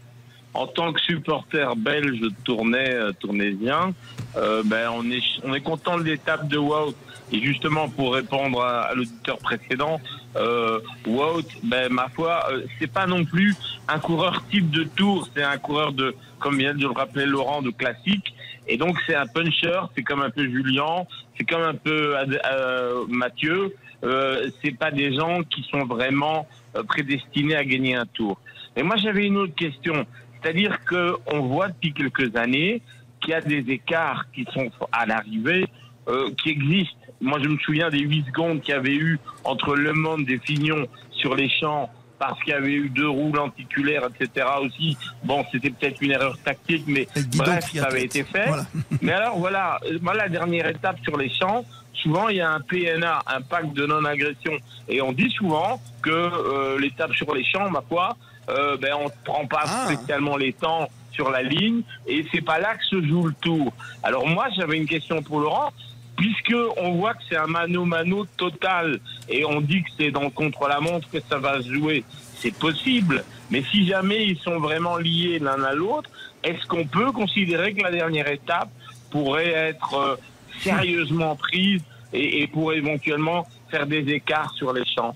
En 0.53 0.65
tant 0.67 0.91
que 0.91 0.99
supporter 1.01 1.75
belge 1.75 2.21
tournais, 2.43 2.93
euh, 2.93 3.11
tournésien, 3.13 3.93
euh, 4.35 4.63
ben, 4.65 4.89
on, 4.91 5.09
est, 5.11 5.21
on 5.43 5.53
est 5.53 5.61
content 5.61 5.97
de 5.97 6.03
l'étape 6.03 6.47
de 6.47 6.57
Wout. 6.57 6.95
Et 7.31 7.41
justement, 7.41 7.89
pour 7.89 8.13
répondre 8.13 8.61
à, 8.61 8.83
à 8.83 8.95
l'auditeur 8.95 9.37
précédent, 9.39 9.99
euh, 10.35 10.79
Wout, 11.05 11.45
ben, 11.63 11.91
ma 11.91 12.09
foi, 12.09 12.47
euh, 12.51 12.63
c'est 12.79 12.91
pas 12.91 13.05
non 13.05 13.25
plus 13.25 13.55
un 13.87 13.99
coureur 13.99 14.43
type 14.49 14.69
de 14.69 14.83
tour, 14.83 15.27
c'est 15.35 15.43
un 15.43 15.57
coureur 15.57 15.91
de, 15.93 16.15
comme 16.39 16.57
vient 16.57 16.73
de 16.73 16.81
le 16.81 16.91
rappeler 16.91 17.25
Laurent, 17.25 17.61
de 17.61 17.71
classique. 17.71 18.33
Et 18.67 18.77
donc, 18.77 18.97
c'est 19.05 19.15
un 19.15 19.27
puncher, 19.27 19.79
c'est 19.95 20.03
comme 20.03 20.21
un 20.21 20.29
peu 20.29 20.43
Julien, 20.43 21.05
c'est 21.37 21.45
comme 21.45 21.63
un 21.63 21.75
peu 21.75 22.15
euh, 22.17 23.05
Mathieu. 23.07 23.73
Euh, 24.03 24.49
c'est 24.63 24.77
pas 24.77 24.91
des 24.91 25.13
gens 25.15 25.41
qui 25.43 25.63
sont 25.71 25.85
vraiment 25.85 26.47
euh, 26.75 26.83
prédestinés 26.83 27.55
à 27.55 27.63
gagner 27.63 27.95
un 27.95 28.05
tour. 28.05 28.39
Et 28.75 28.83
moi, 28.83 28.95
j'avais 28.97 29.25
une 29.25 29.37
autre 29.37 29.55
question. 29.55 30.05
C'est-à-dire 30.41 30.83
que 30.85 31.15
on 31.27 31.41
voit 31.47 31.69
depuis 31.69 31.93
quelques 31.93 32.35
années 32.35 32.81
qu'il 33.21 33.31
y 33.31 33.33
a 33.33 33.41
des 33.41 33.71
écarts 33.71 34.25
qui 34.33 34.45
sont 34.53 34.69
à 34.91 35.05
l'arrivée 35.05 35.65
euh, 36.07 36.29
qui 36.41 36.49
existent. 36.49 36.95
Moi, 37.21 37.39
je 37.43 37.47
me 37.49 37.57
souviens 37.59 37.89
des 37.89 37.99
8 37.99 38.25
secondes 38.27 38.61
qu'il 38.61 38.73
y 38.73 38.77
avait 38.77 38.95
eu 38.95 39.19
entre 39.43 39.75
Le 39.75 39.93
Monde 39.93 40.29
et 40.29 40.39
Fignon 40.39 40.85
sur 41.11 41.35
les 41.35 41.49
champs 41.49 41.89
parce 42.19 42.39
qu'il 42.43 42.53
y 42.53 42.55
avait 42.55 42.73
eu 42.73 42.89
deux 42.89 43.07
roues 43.07 43.31
lenticulaires, 43.33 44.07
etc. 44.19 44.45
aussi. 44.61 44.97
Bon, 45.23 45.45
c'était 45.51 45.69
peut-être 45.69 46.01
une 46.01 46.11
erreur 46.11 46.35
tactique, 46.43 46.83
mais 46.87 47.07
bref, 47.35 47.65
ça 47.73 47.85
avait 47.85 48.03
été 48.05 48.23
fait. 48.23 48.47
Voilà. 48.47 48.65
Mais 49.01 49.11
alors, 49.13 49.37
voilà, 49.37 49.79
moi, 50.01 50.15
la 50.15 50.27
dernière 50.27 50.67
étape 50.67 50.97
sur 51.03 51.15
les 51.17 51.29
champs, 51.29 51.63
souvent, 51.93 52.29
il 52.29 52.37
y 52.37 52.41
a 52.41 52.51
un 52.51 52.59
PNA, 52.61 53.19
un 53.27 53.41
pacte 53.41 53.73
de 53.73 53.85
non-agression. 53.85 54.53
Et 54.87 54.99
on 55.01 55.11
dit 55.11 55.29
souvent 55.29 55.79
que 56.01 56.09
euh, 56.09 56.79
l'étape 56.79 57.13
sur 57.13 57.33
les 57.35 57.43
champs, 57.43 57.69
ma 57.69 57.81
foi, 57.81 58.17
euh, 58.49 58.77
ben, 58.77 58.93
on 58.99 59.05
ne 59.05 59.09
prend 59.23 59.45
pas 59.45 59.63
Ah. 59.65 59.85
spécialement 59.91 60.37
les 60.37 60.53
temps 60.53 60.89
sur 61.11 61.29
la 61.29 61.41
ligne 61.43 61.81
et 62.07 62.25
c'est 62.31 62.41
pas 62.41 62.59
là 62.59 62.75
que 62.75 62.83
se 62.85 63.01
joue 63.03 63.25
le 63.27 63.33
tour. 63.41 63.73
Alors 64.03 64.27
moi, 64.27 64.47
j'avais 64.55 64.77
une 64.77 64.85
question 64.87 65.21
pour 65.21 65.39
Laurent. 65.39 65.71
Puisque 66.17 66.55
on 66.77 66.93
voit 66.93 67.13
que 67.13 67.21
c'est 67.29 67.37
un 67.37 67.47
mano-mano 67.47 68.25
total. 68.37 68.99
Et 69.29 69.45
on 69.45 69.61
dit 69.61 69.83
que 69.83 69.89
c'est 69.97 70.11
dans 70.11 70.29
contre-la-montre 70.29 71.09
que 71.09 71.19
ça 71.29 71.37
va 71.37 71.61
se 71.61 71.71
jouer, 71.73 72.03
c'est 72.35 72.55
possible. 72.57 73.23
Mais 73.51 73.63
si 73.71 73.85
jamais 73.87 74.25
ils 74.25 74.37
sont 74.39 74.59
vraiment 74.59 74.97
liés 74.97 75.39
l'un 75.39 75.63
à 75.63 75.73
l'autre, 75.73 76.09
est-ce 76.43 76.65
qu'on 76.65 76.85
peut 76.85 77.11
considérer 77.11 77.73
que 77.73 77.83
la 77.83 77.91
dernière 77.91 78.29
étape 78.29 78.69
pourrait 79.11 79.51
être 79.51 79.93
euh, 79.93 80.15
sérieusement 80.59 81.35
prise 81.35 81.81
et, 82.11 82.41
et 82.41 82.47
pour 82.47 82.73
éventuellement 82.73 83.47
faire 83.69 83.85
des 83.85 84.09
écarts 84.09 84.53
sur 84.55 84.73
les 84.73 84.85
champs? 84.85 85.15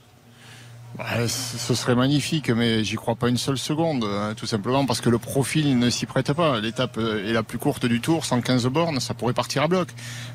Ouais, 1.00 1.28
ce 1.30 1.74
serait 1.74 1.96
magnifique, 1.96 2.50
mais 2.50 2.84
j'y 2.84 2.98
crois 2.98 3.16
pas 3.16 3.30
une 3.30 3.38
seule 3.38 3.58
seconde, 3.58 4.04
hein, 4.04 4.34
tout 4.36 4.46
simplement 4.46 4.86
parce 4.86 5.00
que 5.00 5.10
le 5.10 5.20
profil 5.20 5.80
ne 5.80 5.90
s'y 5.90 6.06
prête 6.06 6.34
pas. 6.34 6.60
L'étape 6.60 6.98
euh, 6.98 7.28
est 7.30 7.32
la 7.32 7.44
plus 7.44 7.58
courte 7.58 7.86
du 7.86 8.02
tour, 8.02 8.26
115 8.26 8.66
bornes, 8.68 9.00
ça 9.00 9.14
pourrait 9.14 9.34
partir 9.34 9.64
à 9.64 9.68
bloc. 9.70 9.88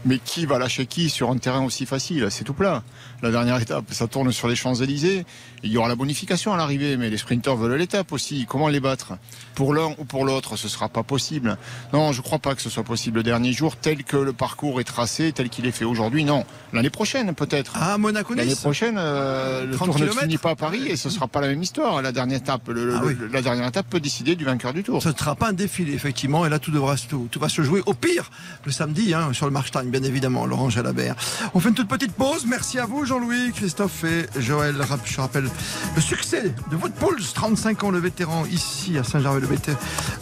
Mais 0.06 0.18
qui 0.18 0.46
va 0.46 0.58
lâcher 0.58 0.86
qui 0.86 1.10
sur 1.10 1.30
un 1.30 1.36
terrain 1.36 1.62
aussi 1.62 1.84
facile? 1.84 2.28
C'est 2.30 2.44
tout 2.44 2.54
plat. 2.54 2.82
La 3.22 3.30
dernière 3.30 3.60
étape, 3.60 3.84
ça 3.90 4.06
tourne 4.06 4.32
sur 4.32 4.48
les 4.48 4.56
Champs-Élysées. 4.56 5.26
Il 5.62 5.70
y 5.70 5.76
aura 5.76 5.88
la 5.88 5.94
bonification 5.94 6.54
à 6.54 6.56
l'arrivée, 6.56 6.96
mais 6.96 7.10
les 7.10 7.18
sprinteurs 7.18 7.56
veulent 7.56 7.78
l'étape 7.78 8.12
aussi. 8.12 8.46
Comment 8.48 8.68
les 8.68 8.80
battre? 8.80 9.18
Pour 9.54 9.74
l'un 9.74 9.94
ou 9.98 10.04
pour 10.06 10.24
l'autre, 10.24 10.56
ce 10.56 10.68
sera 10.68 10.88
pas 10.88 11.02
possible. 11.02 11.58
Non, 11.92 12.12
je 12.12 12.22
crois 12.22 12.38
pas 12.38 12.54
que 12.54 12.62
ce 12.62 12.70
soit 12.70 12.84
possible 12.84 13.18
le 13.18 13.22
dernier 13.22 13.52
jour, 13.52 13.76
tel 13.76 14.04
que 14.04 14.16
le 14.16 14.32
parcours 14.32 14.80
est 14.80 14.84
tracé, 14.84 15.32
tel 15.32 15.50
qu'il 15.50 15.66
est 15.66 15.72
fait 15.72 15.84
aujourd'hui. 15.84 16.24
Non, 16.24 16.44
l'année 16.72 16.90
prochaine 16.90 17.34
peut-être. 17.34 17.72
Ah, 17.74 17.98
Monaco-Nice. 17.98 18.44
L'année 18.44 18.56
prochaine, 18.56 18.96
euh, 18.98 19.66
le 19.66 19.76
30 19.76 19.90
tour 19.90 19.98
ne 19.98 20.06
finit 20.06 20.38
pas 20.38 20.45
à 20.50 20.56
Paris 20.56 20.86
et 20.88 20.96
ce 20.96 21.10
sera 21.10 21.26
pas 21.28 21.40
la 21.40 21.48
même 21.48 21.62
histoire. 21.62 22.02
La 22.02 22.12
dernière 22.12 22.38
étape, 22.38 22.68
le- 22.68 22.94
Ah 22.96 23.00
le- 23.00 23.06
oui. 23.06 23.16
la 23.32 23.42
dernière 23.42 23.66
étape 23.66 23.86
peut 23.90 24.00
décider 24.00 24.34
du 24.36 24.44
vainqueur 24.44 24.72
du 24.72 24.82
tour. 24.82 25.02
Ce 25.02 25.08
ne 25.08 25.14
sera 25.14 25.34
pas 25.34 25.48
un 25.48 25.52
défilé, 25.52 25.92
effectivement, 25.94 26.44
et 26.46 26.48
là 26.48 26.58
tout, 26.58 26.70
devra, 26.70 26.96
tout, 26.96 27.28
tout 27.30 27.40
va 27.40 27.48
se 27.48 27.62
jouer 27.62 27.82
au 27.86 27.94
pire 27.94 28.30
le 28.64 28.72
samedi 28.72 29.14
hein, 29.14 29.30
sur 29.32 29.46
le 29.46 29.52
Markstein, 29.52 29.84
bien 29.84 30.02
évidemment, 30.02 30.46
Laurent 30.46 30.70
Jalabert. 30.70 31.14
On 31.54 31.60
fait 31.60 31.68
une 31.70 31.74
toute 31.74 31.88
petite 31.88 32.12
pause. 32.12 32.44
Merci 32.46 32.78
à 32.78 32.86
vous, 32.86 33.04
Jean-Louis, 33.04 33.52
Christophe 33.54 34.04
et 34.04 34.26
Joël. 34.38 34.76
Je 35.04 35.20
rappelle 35.20 35.48
le 35.94 36.00
succès 36.00 36.52
de 36.70 36.76
votre 36.76 36.94
Pouls, 36.94 37.16
35 37.34 37.84
ans, 37.84 37.90
le 37.90 37.98
vétéran, 37.98 38.44
ici 38.50 38.96
à 38.98 39.04
Saint-Gervais-le-Bété, 39.04 39.72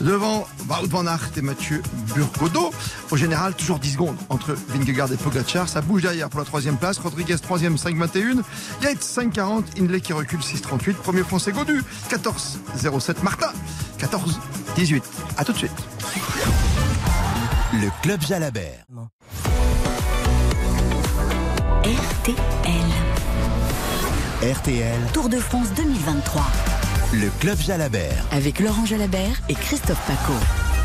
devant 0.01 0.47
Wout 0.69 0.89
van 0.89 1.07
Aert 1.07 1.31
et 1.37 1.43
Mathieu 1.43 1.83
Burgodeau. 2.15 2.73
Au 3.11 3.17
général, 3.17 3.55
toujours 3.55 3.79
10 3.79 3.93
secondes 3.93 4.17
entre 4.29 4.57
Vingegaard 4.69 5.13
et 5.13 5.17
Pogacar. 5.17 5.69
Ça 5.69 5.81
bouge 5.81 6.03
derrière 6.03 6.29
pour 6.29 6.41
la 6.41 6.47
troisième 6.47 6.77
place. 6.77 6.99
Rodriguez, 6.99 7.37
troisième, 7.39 7.77
5,21. 7.77 8.43
Yates, 8.83 9.03
5,40. 9.03 9.65
Inley 9.81 10.01
qui 10.01 10.13
recule, 10.15 10.41
6,38. 10.41 10.95
Premier 10.95 11.23
français 11.23 11.53
Godu, 11.53 11.83
14,07. 12.11 13.23
Martin, 13.23 13.53
14,18. 13.99 15.03
À 15.37 15.45
tout 15.45 15.53
de 15.53 15.59
suite. 15.59 15.73
Le 17.73 17.89
Club 18.03 18.21
Jalabert. 18.23 18.85
RTL. 21.85 22.35
RTL, 24.43 25.01
Tour 25.13 25.29
de 25.29 25.39
France 25.39 25.69
2023. 25.77 26.43
le 27.13 27.29
Club 27.41 27.59
Jalabert. 27.59 28.25
Avec 28.33 28.61
Laurent 28.61 28.85
Jalabert 28.87 29.37
et 29.49 29.55
Christophe 29.55 30.01
Paco. 30.07 30.33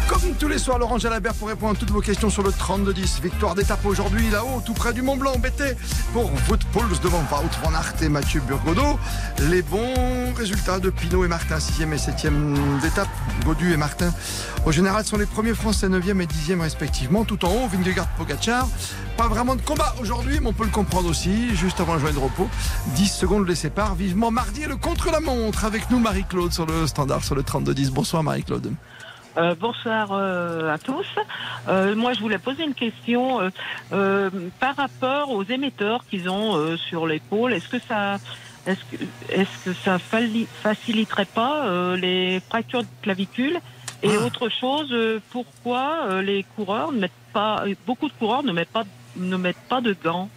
Comme 0.10 0.34
tous 0.39 0.48
les 0.48 0.58
soirs, 0.58 0.80
Laurent 0.80 0.98
Jalabert 0.98 1.36
pour 1.36 1.50
répondre 1.50 1.74
à 1.74 1.76
toutes 1.76 1.91
vos 1.91 2.02
questions 2.02 2.32
sur 2.32 2.41
le 2.41 2.50
32-10. 2.50 3.22
Victoire 3.22 3.54
d'étape 3.54 3.86
aujourd'hui, 3.86 4.28
là-haut, 4.32 4.60
tout 4.65 4.74
près 4.74 4.91
du 4.91 5.04
Mont 5.04 5.15
Blanc, 5.15 5.38
BT, 5.38 5.78
pour 6.13 6.32
Wout 6.50 6.58
Pouls 6.74 6.98
devant 7.04 7.19
Wout 7.19 7.50
van 7.63 7.76
Aert 7.76 7.93
et 8.02 8.10
Mathieu 8.10 8.41
Burgodeau. 8.41 8.98
Les 9.52 9.62
bons 9.62 10.34
résultats 10.36 10.80
de 10.80 10.89
Pinot 10.89 11.26
et 11.26 11.28
Martin, 11.28 11.58
6e 11.58 11.93
et 11.93 11.98
7e 11.98 12.82
d'étape, 12.82 13.08
Godu 13.45 13.72
et 13.72 13.78
Martin. 13.78 14.12
Au 14.65 14.72
général, 14.72 15.06
sont 15.06 15.17
les 15.17 15.28
premiers 15.28 15.54
Français 15.54 15.88
9e 15.88 16.22
et 16.22 16.26
10e 16.26 16.62
respectivement. 16.62 17.24
Tout 17.24 17.45
en 17.45 17.50
haut, 17.50 17.67
Vingegaard, 17.67 18.08
Pogacar. 18.17 18.67
Pas 19.15 19.28
vraiment 19.28 19.56
de 19.56 19.62
combat 19.62 19.93
aujourd'hui, 20.02 20.39
mais 20.41 20.48
on 20.48 20.54
peut 20.54 20.65
le 20.65 20.72
comprendre 20.72 21.08
aussi. 21.08 21.56
Juste 21.56 21.80
avant 21.82 21.93
le 21.93 22.00
joint 22.00 22.13
de 22.13 22.17
repos, 22.17 22.50
10 22.95 23.08
secondes 23.08 23.48
les 23.48 23.54
séparent. 23.54 23.93
Vivement 23.93 24.32
mardi 24.32 24.63
et 24.63 24.67
le 24.67 24.76
contre-la-montre 24.76 25.65
avec 25.65 25.91
nous, 25.91 26.00
Marie-Claude, 26.00 26.52
sur 26.52 26.65
le 26.65 26.88
standard, 26.88 27.24
sur 27.24 27.36
le 27.36 27.43
32-10. 27.43 27.91
Bonsoir, 27.91 28.24
Marie-Claude. 28.24 28.74
Euh, 29.39 29.56
bonsoir 29.56 30.10
euh, 30.12 30.73
à 30.73 30.78
tous. 30.78 31.06
Euh, 31.69 31.95
moi, 31.95 32.12
je 32.13 32.19
voulais 32.19 32.38
poser 32.39 32.63
une 32.65 32.73
question 32.73 33.39
euh, 33.41 33.49
euh, 33.93 34.30
par 34.60 34.75
rapport 34.75 35.32
aux 35.32 35.43
émetteurs 35.45 36.04
qu'ils 36.10 36.30
ont 36.30 36.58
euh, 36.58 36.75
sur 36.75 37.08
l'épaule. 37.08 37.54
Est-ce 37.54 37.69
que 37.69 37.80
ça, 37.88 38.17
est-ce 38.67 38.84
que, 38.91 39.02
est-ce 39.30 39.65
que 39.65 39.73
ça 39.73 39.97
faciliterait 39.97 41.23
pas 41.25 41.65
euh, 41.67 41.95
les 41.95 42.41
fractures 42.49 42.82
de 42.82 42.88
clavicule 43.02 43.60
Et 44.04 44.10
Ah. 44.17 44.25
autre 44.25 44.49
chose, 44.49 44.89
euh, 44.91 45.21
pourquoi 45.32 45.99
euh, 46.10 46.21
les 46.21 46.43
coureurs 46.58 46.91
ne 46.91 46.99
mettent 46.99 47.12
pas, 47.32 47.63
beaucoup 47.88 48.10
de 48.10 48.13
coureurs 48.19 48.43
ne 48.43 48.52
mettent 48.52 48.73
pas, 48.73 48.84
ne 49.15 49.38
mettent 49.38 49.56
pas 49.69 49.80
de 49.80 49.95
gants? 50.04 50.30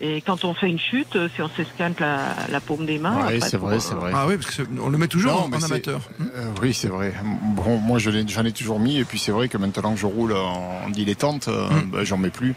Et 0.00 0.20
quand 0.20 0.44
on 0.44 0.52
fait 0.52 0.68
une 0.68 0.80
chute, 0.80 1.14
euh, 1.14 1.28
si 1.34 1.42
on 1.42 1.48
s'esquinte 1.50 2.00
la, 2.00 2.34
la 2.50 2.60
paume 2.60 2.86
des 2.86 2.98
mains, 2.98 3.24
Ouais, 3.26 3.40
c'est 3.40 3.56
vrai, 3.56 3.76
euh, 3.76 3.78
c'est 3.78 3.94
vrai. 3.94 4.10
Ah 4.14 4.26
oui, 4.26 4.36
parce 4.36 4.56
qu'on 4.56 4.88
le 4.88 4.98
met 4.98 5.06
toujours 5.06 5.32
Non, 5.48 5.54
en, 5.56 5.62
amateur. 5.62 6.00
Euh, 6.20 6.50
oui, 6.60 6.74
c'est 6.74 6.88
vrai. 6.88 7.14
Bon, 7.54 7.76
moi, 7.78 7.98
je 8.00 8.10
l'ai- 8.10 8.26
j'en 8.26 8.44
ai 8.44 8.50
toujours 8.52 8.80
mis, 8.80 8.98
et 8.98 9.04
puis 9.04 9.20
c'est 9.20 9.30
vrai 9.30 9.48
que 9.48 9.58
maintenant 9.58 9.92
que 9.94 10.00
je 10.00 10.06
roule 10.06 10.32
en 10.32 10.88
dilettante, 10.90 11.46
euh, 11.46 11.68
Mm. 11.70 11.90
bah, 11.90 12.04
j'en 12.04 12.18
mets 12.18 12.30
plus. 12.30 12.54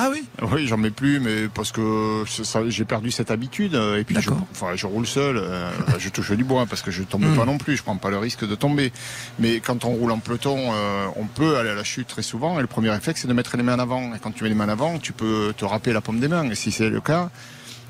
Ah 0.00 0.10
oui 0.12 0.22
Oui, 0.52 0.68
j'en 0.68 0.76
mets 0.76 0.92
plus, 0.92 1.18
mais 1.18 1.48
parce 1.52 1.72
que 1.72 2.22
j'ai 2.68 2.84
perdu 2.84 3.10
cette 3.10 3.32
habitude. 3.32 3.74
euh, 3.74 3.98
Et 3.98 4.04
puis, 4.04 4.14
je, 4.20 4.30
enfin, 4.52 4.76
je 4.76 4.86
roule 4.86 5.06
seul. 5.08 5.36
euh, 5.38 5.70
je 5.98 6.08
touche 6.08 6.30
du 6.32 6.44
bois 6.44 6.66
parce 6.66 6.82
que 6.82 6.92
je 6.92 7.02
tombe 7.02 7.24
Mm. 7.24 7.36
pas 7.36 7.44
non 7.44 7.58
plus. 7.58 7.76
Je 7.76 7.82
prends 7.82 7.96
pas 7.96 8.10
le 8.10 8.18
risque 8.18 8.46
de 8.46 8.54
tomber. 8.54 8.92
Mais 9.40 9.58
quand 9.58 9.84
on 9.84 9.88
roule 9.90 10.12
en 10.12 10.20
peloton, 10.20 10.56
euh, 10.72 11.06
on 11.16 11.26
peut 11.26 11.56
aller 11.56 11.70
à 11.70 11.74
la 11.74 11.82
chute 11.82 12.06
très 12.06 12.22
souvent. 12.22 12.58
Et 12.58 12.60
le 12.62 12.68
premier 12.68 12.90
réflexe, 12.90 13.22
c'est 13.22 13.28
de 13.28 13.32
mettre 13.32 13.56
les 13.56 13.64
mains 13.64 13.74
en 13.74 13.80
avant. 13.80 14.14
Et 14.14 14.18
quand 14.20 14.30
tu 14.30 14.44
mets 14.44 14.50
les 14.50 14.54
mains 14.54 14.66
en 14.66 14.68
avant, 14.68 14.98
tu 15.00 15.12
peux 15.12 15.52
te 15.56 15.64
râper 15.64 15.92
la 15.92 16.00
paume 16.00 16.20
des 16.20 16.28
mains. 16.28 16.48
Et 16.48 16.54
si 16.54 16.70
c'est 16.70 16.90
le 16.90 17.00
cas, 17.00 17.30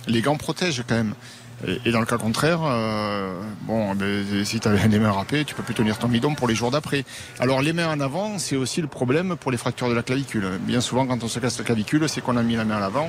les 0.07 0.23
gants 0.23 0.37
protègent 0.39 0.85
quand 0.89 0.95
même. 0.97 1.15
Et, 1.67 1.81
et 1.87 1.91
dans 1.91 1.99
le 2.01 2.07
cas 2.07 2.19
contraire, 2.19 2.61
euh, 2.63 3.33
bon, 3.63 3.95
ben, 3.97 4.25
si 4.45 4.61
tu 4.61 4.69
as 4.69 4.87
les 4.87 4.99
mains 5.01 5.11
râpées, 5.11 5.45
tu 5.45 5.55
peux 5.57 5.65
plus 5.65 5.75
tenir 5.75 5.99
ton 5.99 6.07
bidon 6.07 6.35
pour 6.35 6.47
les 6.47 6.55
jours 6.55 6.71
d'après. 6.71 7.05
Alors 7.41 7.63
les 7.63 7.73
mains 7.73 7.89
en 7.93 7.99
avant, 7.99 8.39
c'est 8.39 8.55
aussi 8.57 8.81
le 8.81 8.87
problème 8.87 9.35
pour 9.35 9.51
les 9.51 9.59
fractures 9.59 9.89
de 9.89 9.95
la 9.95 10.03
clavicule. 10.05 10.47
Bien 10.61 10.81
souvent, 10.81 11.05
quand 11.07 11.25
on 11.25 11.29
se 11.29 11.41
casse 11.41 11.59
la 11.59 11.65
clavicule, 11.65 12.09
c'est 12.09 12.21
qu'on 12.21 12.37
a 12.37 12.43
mis 12.43 12.55
la 12.55 12.65
main 12.65 12.77
à 12.77 12.81
l'avant. 12.81 13.09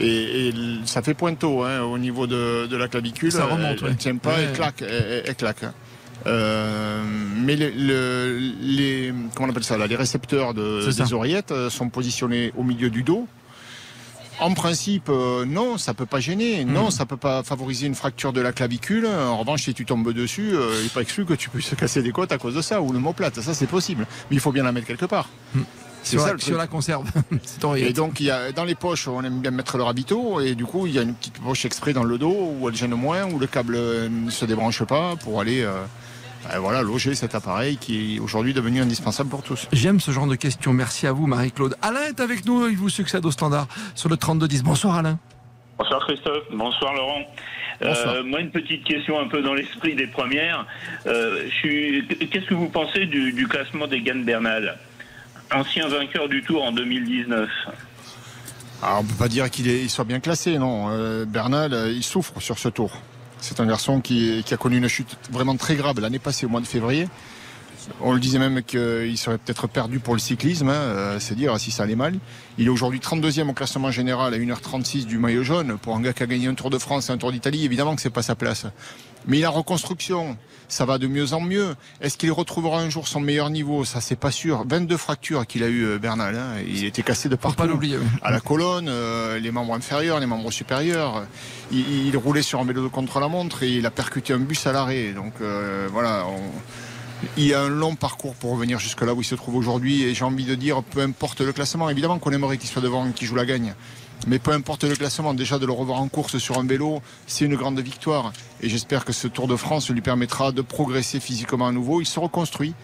Et, 0.00 0.48
et 0.48 0.54
ça 0.86 1.02
fait 1.02 1.12
pointeau 1.12 1.64
hein, 1.64 1.82
au 1.82 1.98
niveau 1.98 2.26
de, 2.26 2.66
de 2.66 2.76
la 2.78 2.88
clavicule. 2.88 3.30
Ça 3.30 3.44
remonte, 3.44 3.76
elle, 3.78 3.84
ouais. 3.84 3.90
elle 3.90 3.96
tient 3.96 4.16
pas, 4.16 4.30
Ouais. 4.36 4.44
elle 4.44 4.52
claque, 4.54 4.82
elle, 4.82 5.22
elle 5.26 5.34
claque. 5.36 5.64
Euh, 6.26 7.02
mais 7.36 7.56
les, 7.56 7.70
le- 7.72 8.38
les- 8.60 9.12
comment 9.34 9.48
on 9.48 9.50
appelle 9.50 9.64
ça 9.64 9.76
là, 9.76 9.86
les 9.86 9.96
récepteurs 9.96 10.54
de, 10.54 10.88
des 10.90 11.12
oreillettes 11.12 11.50
euh, 11.52 11.68
sont 11.68 11.88
positionnés 11.88 12.52
au 12.56 12.62
milieu 12.62 12.90
du 12.90 13.02
dos. 13.02 13.26
En 14.42 14.54
principe, 14.54 15.08
euh, 15.08 15.44
non, 15.44 15.78
ça 15.78 15.94
peut 15.94 16.06
pas 16.06 16.20
gêner. 16.20 16.64
Non, 16.64 16.90
ça 16.90 17.06
peut 17.06 17.16
pas 17.16 17.42
favoriser 17.42 17.86
une 17.86 17.94
fracture 17.94 18.32
de 18.32 18.40
la 18.40 18.52
clavicule. 18.52 19.06
En 19.06 19.38
revanche, 19.38 19.62
si 19.62 19.74
tu 19.74 19.84
tombes 19.84 20.12
dessus, 20.12 20.54
euh, 20.54 20.74
il 20.78 20.84
n'est 20.84 20.88
pas 20.88 21.02
exclu 21.02 21.24
que 21.24 21.34
tu 21.34 21.48
puisses 21.48 21.74
casser 21.78 22.02
des 22.02 22.12
côtes 22.12 22.32
à 22.32 22.38
cause 22.38 22.54
de 22.54 22.62
ça 22.62 22.82
ou 22.82 22.92
le 22.92 22.98
mot 22.98 23.12
plate. 23.12 23.40
Ça, 23.40 23.54
c'est 23.54 23.66
possible. 23.66 24.06
Mais 24.30 24.36
il 24.36 24.40
faut 24.40 24.52
bien 24.52 24.64
la 24.64 24.72
mettre 24.72 24.86
quelque 24.86 25.06
part. 25.06 25.28
C'est 26.02 26.16
Sur, 26.16 26.22
ça 26.22 26.32
la, 26.32 26.38
sur 26.38 26.58
la 26.58 26.66
conserve. 26.66 27.08
C'est 27.44 27.64
Et 27.80 27.92
donc, 27.92 28.18
il 28.20 28.26
y 28.26 28.30
a, 28.30 28.52
dans 28.52 28.64
les 28.64 28.74
poches, 28.74 29.06
on 29.06 29.22
aime 29.22 29.40
bien 29.40 29.50
mettre 29.52 29.76
le 29.76 29.84
rabito, 29.84 30.40
et 30.40 30.54
du 30.54 30.64
coup, 30.64 30.86
il 30.86 30.94
y 30.94 30.98
a 30.98 31.02
une 31.02 31.14
petite 31.14 31.38
poche 31.38 31.64
exprès 31.64 31.92
dans 31.92 32.02
le 32.02 32.18
dos 32.18 32.54
où 32.58 32.68
elle 32.68 32.74
gêne 32.74 32.94
moins, 32.94 33.24
où 33.24 33.38
le 33.38 33.46
câble 33.46 33.76
euh, 33.76 34.08
ne 34.08 34.30
se 34.30 34.44
débranche 34.44 34.82
pas 34.82 35.14
pour 35.16 35.40
aller, 35.40 35.62
euh, 35.62 35.84
voilà, 36.60 36.82
loger 36.82 37.14
cet 37.14 37.34
appareil 37.34 37.76
qui 37.76 38.16
est 38.16 38.18
aujourd'hui 38.18 38.52
devenu 38.52 38.80
indispensable 38.80 39.30
pour 39.30 39.42
tous. 39.42 39.68
J'aime 39.72 40.00
ce 40.00 40.10
genre 40.10 40.26
de 40.26 40.34
questions. 40.34 40.72
Merci 40.72 41.06
à 41.06 41.12
vous, 41.12 41.26
Marie-Claude. 41.26 41.76
Alain 41.82 42.02
est 42.08 42.20
avec 42.20 42.44
nous. 42.46 42.68
Il 42.68 42.76
vous 42.76 42.88
succède 42.88 43.24
au 43.24 43.30
standard 43.30 43.68
sur 43.94 44.08
le 44.08 44.16
3210. 44.16 44.62
Bonsoir, 44.62 44.96
Alain. 44.96 45.18
Bonsoir 45.78 46.04
Christophe, 46.06 46.44
bonsoir 46.52 46.94
Laurent. 46.94 47.22
Bonsoir. 47.80 48.14
Euh, 48.14 48.22
moi, 48.24 48.40
une 48.40 48.50
petite 48.50 48.84
question 48.84 49.18
un 49.18 49.26
peu 49.28 49.42
dans 49.42 49.54
l'esprit 49.54 49.94
des 49.96 50.06
premières. 50.06 50.66
Euh, 51.06 51.44
je 51.48 51.54
suis- 51.54 52.06
Qu'est-ce 52.28 52.46
que 52.46 52.54
vous 52.54 52.68
pensez 52.68 53.06
du, 53.06 53.32
du 53.32 53.48
classement 53.48 53.86
des 53.86 54.00
Bernal? 54.00 54.78
Ancien 55.52 55.88
vainqueur 55.88 56.28
du 56.28 56.42
Tour 56.42 56.62
en 56.64 56.72
2019. 56.72 57.48
Alors, 58.82 59.00
on 59.00 59.04
peut 59.04 59.14
pas 59.18 59.28
dire 59.28 59.50
qu'il 59.50 59.88
soit 59.90 60.04
bien 60.04 60.20
classé, 60.20 60.58
non. 60.58 60.86
Euh, 60.90 61.24
Bernal, 61.24 61.90
il 61.94 62.02
souffre 62.02 62.40
sur 62.40 62.58
ce 62.58 62.68
tour. 62.68 63.00
C'est 63.42 63.58
un 63.58 63.66
garçon 63.66 64.00
qui, 64.00 64.44
a 64.50 64.56
connu 64.56 64.78
une 64.78 64.86
chute 64.86 65.18
vraiment 65.32 65.56
très 65.56 65.74
grave 65.74 65.98
l'année 65.98 66.20
passée, 66.20 66.46
au 66.46 66.48
mois 66.48 66.60
de 66.60 66.66
février. 66.66 67.08
On 68.00 68.12
le 68.12 68.20
disait 68.20 68.38
même 68.38 68.62
qu'il 68.62 69.16
serait 69.18 69.38
peut-être 69.38 69.66
perdu 69.66 69.98
pour 69.98 70.14
le 70.14 70.20
cyclisme, 70.20 70.68
hein, 70.68 70.72
euh, 70.72 71.16
c'est 71.20 71.34
dire 71.34 71.58
si 71.58 71.70
ça 71.70 71.82
allait 71.84 71.96
mal. 71.96 72.14
Il 72.58 72.66
est 72.66 72.70
aujourd'hui 72.70 73.00
32e 73.00 73.48
au 73.48 73.52
classement 73.52 73.90
général 73.90 74.34
à 74.34 74.38
1h36 74.38 75.06
du 75.06 75.18
maillot 75.18 75.42
jaune. 75.42 75.78
Pour 75.78 75.96
un 75.96 76.00
gars 76.00 76.12
qui 76.12 76.22
a 76.22 76.26
gagné 76.26 76.46
un 76.48 76.54
Tour 76.54 76.70
de 76.70 76.78
France 76.78 77.08
et 77.08 77.12
un 77.12 77.18
Tour 77.18 77.32
d'Italie, 77.32 77.64
évidemment 77.64 77.94
que 77.96 78.02
c'est 78.02 78.10
pas 78.10 78.22
sa 78.22 78.34
place. 78.34 78.66
Mais 79.26 79.38
il 79.38 79.44
a 79.44 79.50
reconstruction, 79.50 80.36
ça 80.66 80.84
va 80.84 80.98
de 80.98 81.06
mieux 81.06 81.32
en 81.32 81.40
mieux. 81.40 81.76
Est-ce 82.00 82.18
qu'il 82.18 82.32
retrouvera 82.32 82.80
un 82.80 82.90
jour 82.90 83.06
son 83.06 83.20
meilleur 83.20 83.50
niveau? 83.50 83.84
Ça, 83.84 84.00
c'est 84.00 84.16
pas 84.16 84.32
sûr. 84.32 84.64
22 84.68 84.96
fractures 84.96 85.46
qu'il 85.46 85.62
a 85.62 85.68
eu 85.68 85.84
euh, 85.84 85.98
Bernal. 85.98 86.34
hein. 86.36 86.60
Il 86.66 86.84
était 86.84 87.02
cassé 87.04 87.28
de 87.28 87.36
partout. 87.36 87.56
pas 87.56 87.66
l'oublier. 87.66 87.98
À 88.22 88.32
la 88.32 88.40
colonne, 88.40 88.88
euh, 88.88 89.38
les 89.38 89.52
membres 89.52 89.74
inférieurs, 89.74 90.18
les 90.18 90.26
membres 90.26 90.50
supérieurs. 90.50 91.24
Il, 91.70 92.06
il 92.08 92.16
roulait 92.16 92.42
sur 92.42 92.58
un 92.60 92.64
vélo 92.64 92.82
de 92.82 92.88
contre-la-montre 92.88 93.62
et 93.62 93.70
il 93.70 93.86
a 93.86 93.90
percuté 93.92 94.32
un 94.32 94.38
bus 94.38 94.66
à 94.66 94.72
l'arrêt. 94.72 95.12
Donc 95.12 95.34
euh, 95.40 95.88
voilà. 95.92 96.26
on- 96.26 96.52
il 97.36 97.44
y 97.44 97.54
a 97.54 97.60
un 97.62 97.68
long 97.68 97.94
parcours 97.94 98.34
pour 98.34 98.52
revenir 98.52 98.78
jusque 98.78 99.02
là 99.02 99.14
où 99.14 99.20
il 99.20 99.24
se 99.24 99.34
trouve 99.34 99.56
aujourd'hui 99.56 100.02
et 100.02 100.14
j'ai 100.14 100.24
envie 100.24 100.44
de 100.44 100.54
dire 100.54 100.82
peu 100.82 101.00
importe 101.00 101.40
le 101.40 101.52
classement. 101.52 101.88
Évidemment 101.88 102.18
qu'on 102.18 102.32
aimerait 102.32 102.58
qu'il 102.58 102.68
soit 102.68 102.82
devant 102.82 103.06
et 103.08 103.12
qu'il 103.12 103.26
joue 103.26 103.36
la 103.36 103.46
gagne. 103.46 103.74
Mais 104.26 104.38
peu 104.38 104.52
importe 104.52 104.84
le 104.84 104.94
classement 104.94 105.34
déjà 105.34 105.58
de 105.58 105.66
le 105.66 105.72
revoir 105.72 106.00
en 106.00 106.08
course 106.08 106.38
sur 106.38 106.58
un 106.58 106.66
vélo 106.66 107.00
c'est 107.26 107.44
une 107.44 107.56
grande 107.56 107.80
victoire. 107.80 108.32
Et 108.60 108.68
j'espère 108.68 109.04
que 109.04 109.12
ce 109.12 109.28
Tour 109.28 109.48
de 109.48 109.56
France 109.56 109.88
lui 109.90 110.00
permettra 110.00 110.52
de 110.52 110.62
progresser 110.62 111.20
physiquement 111.20 111.66
à 111.66 111.72
nouveau. 111.72 112.00
Il 112.00 112.06
se 112.06 112.20
reconstruit 112.20 112.74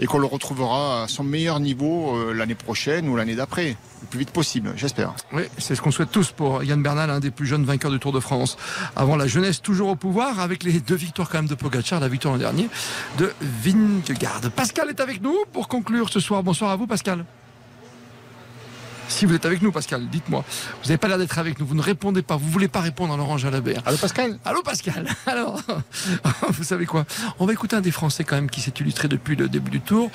et 0.00 0.06
qu'on 0.06 0.18
le 0.18 0.26
retrouvera 0.26 1.04
à 1.04 1.08
son 1.08 1.22
meilleur 1.22 1.60
niveau 1.60 2.16
euh, 2.16 2.32
l'année 2.32 2.54
prochaine 2.54 3.08
ou 3.08 3.16
l'année 3.16 3.36
d'après 3.36 3.76
le 4.00 4.06
plus 4.08 4.18
vite 4.18 4.30
possible 4.30 4.72
j'espère 4.76 5.14
Oui, 5.32 5.42
c'est 5.58 5.74
ce 5.74 5.82
qu'on 5.82 5.90
souhaite 5.90 6.10
tous 6.10 6.32
pour 6.32 6.64
Yann 6.64 6.82
Bernal, 6.82 7.10
un 7.10 7.20
des 7.20 7.30
plus 7.30 7.46
jeunes 7.46 7.64
vainqueurs 7.64 7.90
du 7.90 7.98
Tour 7.98 8.12
de 8.12 8.20
France. 8.20 8.56
Avant 8.96 9.16
la 9.16 9.26
jeunesse, 9.26 9.60
toujours 9.60 9.90
au 9.90 9.96
pouvoir, 9.96 10.40
avec 10.40 10.64
les 10.64 10.80
deux 10.80 10.94
victoires 10.94 11.28
quand 11.28 11.38
même 11.38 11.48
de 11.48 11.54
Pogacar, 11.54 12.00
la 12.00 12.08
victoire 12.08 12.34
l'an 12.34 12.40
dernier 12.40 12.68
de 13.18 13.32
Vingegaard. 13.40 14.40
Pascal 14.56 14.88
est 14.88 15.00
avec 15.00 15.20
nous 15.20 15.36
pour 15.52 15.68
conclure 15.68 16.08
ce 16.08 16.18
soir. 16.18 16.42
Bonsoir 16.42 16.70
à 16.70 16.76
vous, 16.76 16.86
Pascal. 16.86 17.24
Si 19.10 19.26
vous 19.26 19.34
êtes 19.34 19.44
avec 19.44 19.60
nous, 19.60 19.72
Pascal, 19.72 20.08
dites-moi. 20.08 20.44
Vous 20.82 20.88
n'avez 20.88 20.96
pas 20.96 21.08
l'air 21.08 21.18
d'être 21.18 21.38
avec 21.38 21.58
nous. 21.58 21.66
Vous 21.66 21.74
ne 21.74 21.82
répondez 21.82 22.22
pas. 22.22 22.36
Vous 22.36 22.48
voulez 22.48 22.68
pas 22.68 22.80
répondre 22.80 23.12
à 23.12 23.16
Laurent 23.16 23.36
Jalabert. 23.36 23.82
Allô, 23.84 23.96
Pascal? 23.96 24.38
Allô, 24.44 24.62
Pascal. 24.62 25.06
Alors, 25.26 25.60
vous 26.48 26.64
savez 26.64 26.86
quoi? 26.86 27.04
On 27.40 27.44
va 27.44 27.52
écouter 27.52 27.74
un 27.76 27.80
des 27.80 27.90
Français 27.90 28.22
quand 28.22 28.36
même 28.36 28.48
qui 28.48 28.60
s'est 28.60 28.72
illustré 28.78 29.08
depuis 29.08 29.34
le 29.34 29.48
début 29.48 29.70
du 29.70 29.80
Tour. 29.80 30.10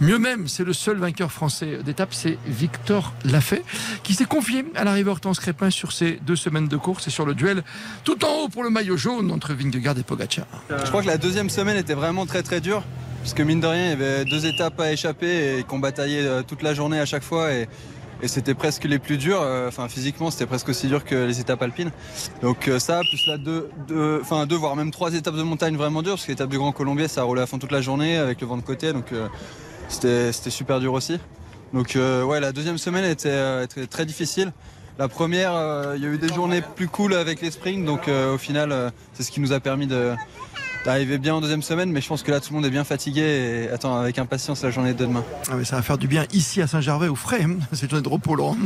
Mieux 0.00 0.18
même, 0.18 0.48
c'est 0.48 0.64
le 0.64 0.72
seul 0.72 0.96
vainqueur 0.96 1.30
français 1.30 1.80
d'étape, 1.84 2.14
c'est 2.14 2.38
Victor 2.46 3.12
Lafay, 3.24 3.62
qui 4.02 4.14
s'est 4.14 4.24
confié 4.24 4.64
à 4.74 4.82
l'arrivée 4.82 5.10
Hortense 5.10 5.40
Crépin 5.40 5.70
sur 5.70 5.92
ces 5.92 6.18
deux 6.22 6.36
semaines 6.36 6.68
de 6.68 6.76
course 6.76 7.06
et 7.06 7.10
sur 7.10 7.26
le 7.26 7.34
duel 7.34 7.62
tout 8.02 8.24
en 8.24 8.44
haut 8.44 8.48
pour 8.48 8.64
le 8.64 8.70
maillot 8.70 8.96
jaune 8.96 9.30
entre 9.30 9.52
Vingegaard 9.52 9.98
et 9.98 10.02
Pogacar. 10.02 10.46
Je 10.70 10.88
crois 10.88 11.02
que 11.02 11.06
la 11.06 11.18
deuxième 11.18 11.50
semaine 11.50 11.76
était 11.76 11.94
vraiment 11.94 12.24
très 12.24 12.42
très 12.42 12.60
dure. 12.60 12.82
Parce 13.20 13.34
que 13.34 13.42
mine 13.42 13.60
de 13.60 13.66
rien, 13.66 13.84
il 13.84 13.90
y 13.90 13.92
avait 13.92 14.24
deux 14.24 14.46
étapes 14.46 14.80
à 14.80 14.92
échapper 14.92 15.58
et 15.58 15.62
qu'on 15.62 15.80
bataillait 15.80 16.24
euh, 16.24 16.42
toute 16.42 16.62
la 16.62 16.72
journée 16.72 16.98
à 16.98 17.04
chaque 17.04 17.24
fois. 17.24 17.52
Et, 17.52 17.68
et 18.22 18.28
c'était 18.28 18.54
presque 18.54 18.84
les 18.84 18.98
plus 18.98 19.18
durs. 19.18 19.40
euh, 19.40 19.68
Enfin, 19.68 19.88
physiquement, 19.88 20.30
c'était 20.30 20.46
presque 20.46 20.68
aussi 20.68 20.86
dur 20.88 21.04
que 21.04 21.14
les 21.14 21.40
étapes 21.40 21.62
alpines. 21.62 21.90
Donc 22.42 22.68
euh, 22.68 22.78
ça, 22.78 23.00
plus 23.00 23.26
là 23.26 23.38
deux, 23.38 23.70
deux, 23.86 24.20
enfin 24.22 24.46
deux, 24.46 24.56
voire 24.56 24.76
même 24.76 24.90
trois 24.90 25.14
étapes 25.14 25.36
de 25.36 25.42
montagne 25.42 25.76
vraiment 25.76 26.02
dures. 26.02 26.14
Parce 26.14 26.26
que 26.26 26.32
l'étape 26.32 26.50
du 26.50 26.58
Grand 26.58 26.72
Colombier, 26.72 27.08
ça 27.08 27.22
a 27.22 27.24
roulé 27.24 27.42
à 27.42 27.46
fond 27.46 27.58
toute 27.58 27.72
la 27.72 27.80
journée 27.80 28.16
avec 28.16 28.40
le 28.40 28.46
vent 28.46 28.56
de 28.56 28.62
côté. 28.62 28.92
Donc 28.92 29.12
euh, 29.12 29.28
c'était 29.88 30.32
super 30.50 30.80
dur 30.80 30.92
aussi. 30.92 31.18
Donc 31.72 31.96
ouais, 31.96 32.40
la 32.40 32.52
deuxième 32.52 32.78
semaine 32.78 33.04
était, 33.04 33.64
était 33.64 33.86
très 33.86 34.06
difficile. 34.06 34.52
La 34.98 35.06
première, 35.06 35.52
il 35.94 36.02
y 36.02 36.06
a 36.06 36.08
eu 36.08 36.18
des 36.18 36.26
journées 36.26 36.60
plus 36.60 36.88
cool 36.88 37.14
avec 37.14 37.40
les 37.40 37.52
sprints, 37.52 37.84
donc 37.84 38.08
euh, 38.08 38.34
au 38.34 38.38
final, 38.38 38.72
euh, 38.72 38.90
c'est 39.12 39.22
ce 39.22 39.30
qui 39.30 39.38
nous 39.40 39.52
a 39.52 39.60
permis 39.60 39.86
de, 39.86 40.12
d'arriver 40.88 41.18
bien 41.18 41.34
en 41.34 41.42
deuxième 41.42 41.60
semaine. 41.62 41.92
Mais 41.92 42.00
je 42.00 42.08
pense 42.08 42.22
que 42.22 42.30
là, 42.30 42.40
tout 42.40 42.48
le 42.48 42.56
monde 42.56 42.64
est 42.64 42.70
bien 42.70 42.82
fatigué 42.84 43.20
et 43.20 43.68
attend 43.68 43.98
avec 43.98 44.18
impatience 44.18 44.62
la 44.62 44.70
journée 44.70 44.94
de 44.94 44.98
demain. 45.04 45.22
Ah, 45.50 45.56
mais 45.56 45.64
ça 45.64 45.76
va 45.76 45.82
faire 45.82 45.98
du 45.98 46.08
bien 46.08 46.24
ici 46.32 46.62
à 46.62 46.66
Saint-Gervais 46.66 47.08
au 47.08 47.14
frais. 47.14 47.42
hein, 47.42 47.58
cette 47.74 47.90
journée 47.90 48.02
de 48.02 48.08
repos, 48.08 48.34
Laurent. 48.34 48.56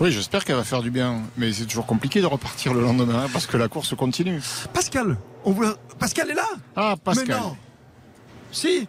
oui 0.00 0.12
j'espère 0.12 0.44
qu'elle 0.44 0.56
va 0.56 0.64
faire 0.64 0.82
du 0.82 0.90
bien 0.90 1.22
mais 1.38 1.54
c'est 1.54 1.64
toujours 1.64 1.86
compliqué 1.86 2.20
de 2.20 2.26
repartir 2.26 2.74
le 2.74 2.82
lendemain 2.82 3.22
hein, 3.24 3.30
parce 3.32 3.46
que 3.46 3.56
la 3.56 3.68
course 3.68 3.94
continue 3.96 4.42
Pascal, 4.74 5.16
on. 5.46 5.54
Pascal 5.98 6.30
est 6.30 6.34
là 6.34 6.48
ah 6.76 6.94
Pascal 7.02 7.26
Mais 7.28 7.34
non 7.34 7.56
Si 8.52 8.86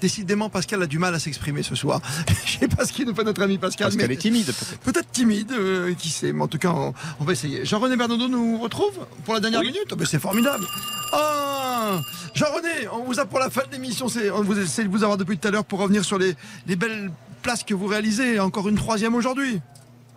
Décidément, 0.00 0.50
Pascal 0.50 0.82
a 0.82 0.86
du 0.86 0.98
mal 0.98 1.14
à 1.14 1.18
s'exprimer 1.18 1.62
ce 1.62 1.74
soir. 1.74 2.00
Je 2.44 2.58
sais 2.58 2.68
pas 2.68 2.84
ce 2.84 2.92
qu'il 2.92 3.06
nous 3.06 3.14
fait 3.14 3.24
notre 3.24 3.42
ami 3.42 3.56
Pascal. 3.58 3.86
Parce 3.86 3.96
mais 3.96 4.02
qu'elle 4.02 4.12
est 4.12 4.16
timide, 4.16 4.44
peut-être. 4.46 4.78
Peut-être 4.80 5.10
timide, 5.12 5.52
euh, 5.52 5.94
qui 5.94 6.10
sait. 6.10 6.32
Mais 6.32 6.42
en 6.42 6.48
tout 6.48 6.58
cas, 6.58 6.70
on, 6.70 6.92
on 7.20 7.24
va 7.24 7.32
essayer. 7.32 7.64
Jean-René 7.64 7.96
Bernaudot 7.96 8.28
nous 8.28 8.58
retrouve 8.58 8.92
pour 9.24 9.32
la 9.32 9.40
dernière 9.40 9.62
minute. 9.62 9.86
Oh, 9.92 9.96
ben, 9.96 10.06
c'est 10.06 10.18
formidable. 10.18 10.64
Ah 11.12 12.00
Jean-René, 12.34 12.88
on 12.92 13.04
vous 13.04 13.20
a 13.20 13.26
pour 13.26 13.38
la 13.38 13.50
fin 13.50 13.62
de 13.66 13.72
l'émission. 13.72 14.06
On 14.34 14.42
vous 14.42 14.58
essaie 14.58 14.84
de 14.84 14.88
vous 14.88 15.02
avoir 15.04 15.16
depuis 15.16 15.38
tout 15.38 15.46
à 15.48 15.50
l'heure 15.50 15.64
pour 15.64 15.78
revenir 15.80 16.04
sur 16.04 16.18
les, 16.18 16.34
les 16.66 16.76
belles 16.76 17.10
places 17.42 17.62
que 17.62 17.74
vous 17.74 17.86
réalisez. 17.86 18.40
Encore 18.40 18.68
une 18.68 18.76
troisième 18.76 19.14
aujourd'hui. 19.14 19.60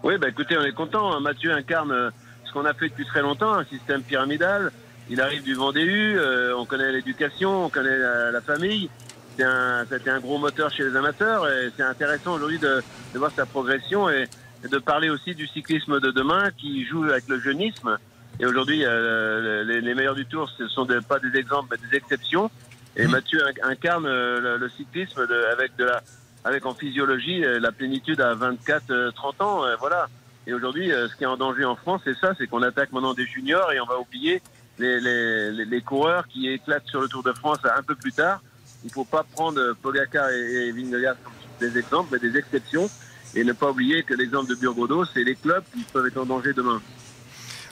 Oui, 0.03 0.17
bah 0.17 0.29
écoutez, 0.29 0.57
on 0.57 0.63
est 0.63 0.71
content. 0.73 1.13
hein. 1.13 1.19
Mathieu 1.19 1.51
incarne 1.51 1.91
euh, 1.91 2.09
ce 2.45 2.51
qu'on 2.53 2.65
a 2.65 2.73
fait 2.73 2.89
depuis 2.89 3.05
très 3.05 3.21
longtemps, 3.21 3.53
un 3.53 3.65
système 3.65 4.01
pyramidal. 4.01 4.71
Il 5.09 5.21
arrive 5.21 5.43
du 5.43 5.53
Vendée-U, 5.53 6.17
euh, 6.17 6.55
on 6.57 6.65
connaît 6.65 6.91
l'éducation, 6.91 7.65
on 7.65 7.69
connaît 7.69 7.97
la, 7.97 8.41
famille. 8.41 8.89
C'est 9.37 9.43
un, 9.43 9.85
c'était 9.89 10.09
un 10.09 10.19
gros 10.19 10.37
moteur 10.37 10.71
chez 10.71 10.83
les 10.83 10.95
amateurs 10.95 11.47
et 11.47 11.71
c'est 11.77 11.83
intéressant 11.83 12.33
aujourd'hui 12.33 12.59
de, 12.59 12.81
de 13.13 13.19
voir 13.19 13.31
sa 13.35 13.45
progression 13.45 14.09
et, 14.09 14.27
et 14.65 14.67
de 14.67 14.77
parler 14.79 15.09
aussi 15.09 15.33
du 15.35 15.47
cyclisme 15.47 15.99
de 15.99 16.11
demain 16.11 16.49
qui 16.57 16.85
joue 16.85 17.03
avec 17.03 17.27
le 17.27 17.39
jeunisme. 17.39 17.97
Et 18.39 18.45
aujourd'hui, 18.45 18.83
euh, 18.85 19.63
les, 19.63 19.81
les 19.81 19.93
meilleurs 19.95 20.15
du 20.15 20.25
Tour, 20.25 20.49
ce 20.57 20.67
sont 20.67 20.85
des- 20.85 21.01
pas 21.01 21.19
des 21.19 21.37
exemples, 21.39 21.69
mais 21.75 21.89
des 21.89 21.97
exceptions. 21.97 22.51
Et 22.95 23.07
Mathieu 23.07 23.39
inc- 23.39 23.63
incarne 23.63 24.05
euh, 24.05 24.39
le, 24.39 24.57
le 24.57 24.69
cyclisme 24.69 25.25
de- 25.27 25.45
avec 25.51 25.75
de 25.75 25.85
la, 25.85 26.01
avec 26.43 26.65
en 26.65 26.73
physiologie 26.73 27.43
euh, 27.43 27.59
la 27.59 27.71
plénitude 27.71 28.21
à 28.21 28.33
24, 28.35 28.91
euh, 28.91 29.11
30 29.11 29.41
ans, 29.41 29.65
euh, 29.65 29.75
voilà. 29.79 30.07
Et 30.45 30.53
aujourd'hui, 30.53 30.91
euh, 30.91 31.07
ce 31.07 31.15
qui 31.15 31.23
est 31.23 31.27
en 31.27 31.37
danger 31.37 31.65
en 31.65 31.75
France, 31.75 32.01
c'est 32.05 32.15
ça, 32.17 32.33
c'est 32.37 32.47
qu'on 32.47 32.61
attaque 32.61 32.91
maintenant 32.91 33.13
des 33.13 33.25
juniors 33.25 33.71
et 33.71 33.79
on 33.79 33.85
va 33.85 33.99
oublier 33.99 34.41
les, 34.79 34.99
les, 34.99 35.51
les, 35.51 35.65
les 35.65 35.81
coureurs 35.81 36.27
qui 36.27 36.47
éclatent 36.49 36.87
sur 36.87 37.01
le 37.01 37.07
Tour 37.07 37.23
de 37.23 37.33
France 37.33 37.57
un 37.65 37.83
peu 37.83 37.95
plus 37.95 38.13
tard. 38.13 38.41
Il 38.85 38.91
faut 38.91 39.03
pas 39.05 39.23
prendre 39.23 39.73
Pogacar 39.81 40.29
et, 40.29 40.67
et 40.67 40.71
Vingegaard 40.71 41.15
comme 41.23 41.33
des 41.59 41.77
exemples, 41.77 42.09
mais 42.13 42.19
des 42.19 42.37
exceptions. 42.37 42.87
Et 43.35 43.43
ne 43.43 43.51
pas 43.53 43.71
oublier 43.71 44.03
que 44.03 44.13
l'exemple 44.13 44.49
de 44.49 44.55
Burgodo, 44.55 45.03
c'est 45.05 45.23
les 45.23 45.35
clubs 45.35 45.63
qui 45.73 45.83
peuvent 45.91 46.05
être 46.07 46.17
en 46.17 46.25
danger 46.25 46.53
demain. 46.53 46.81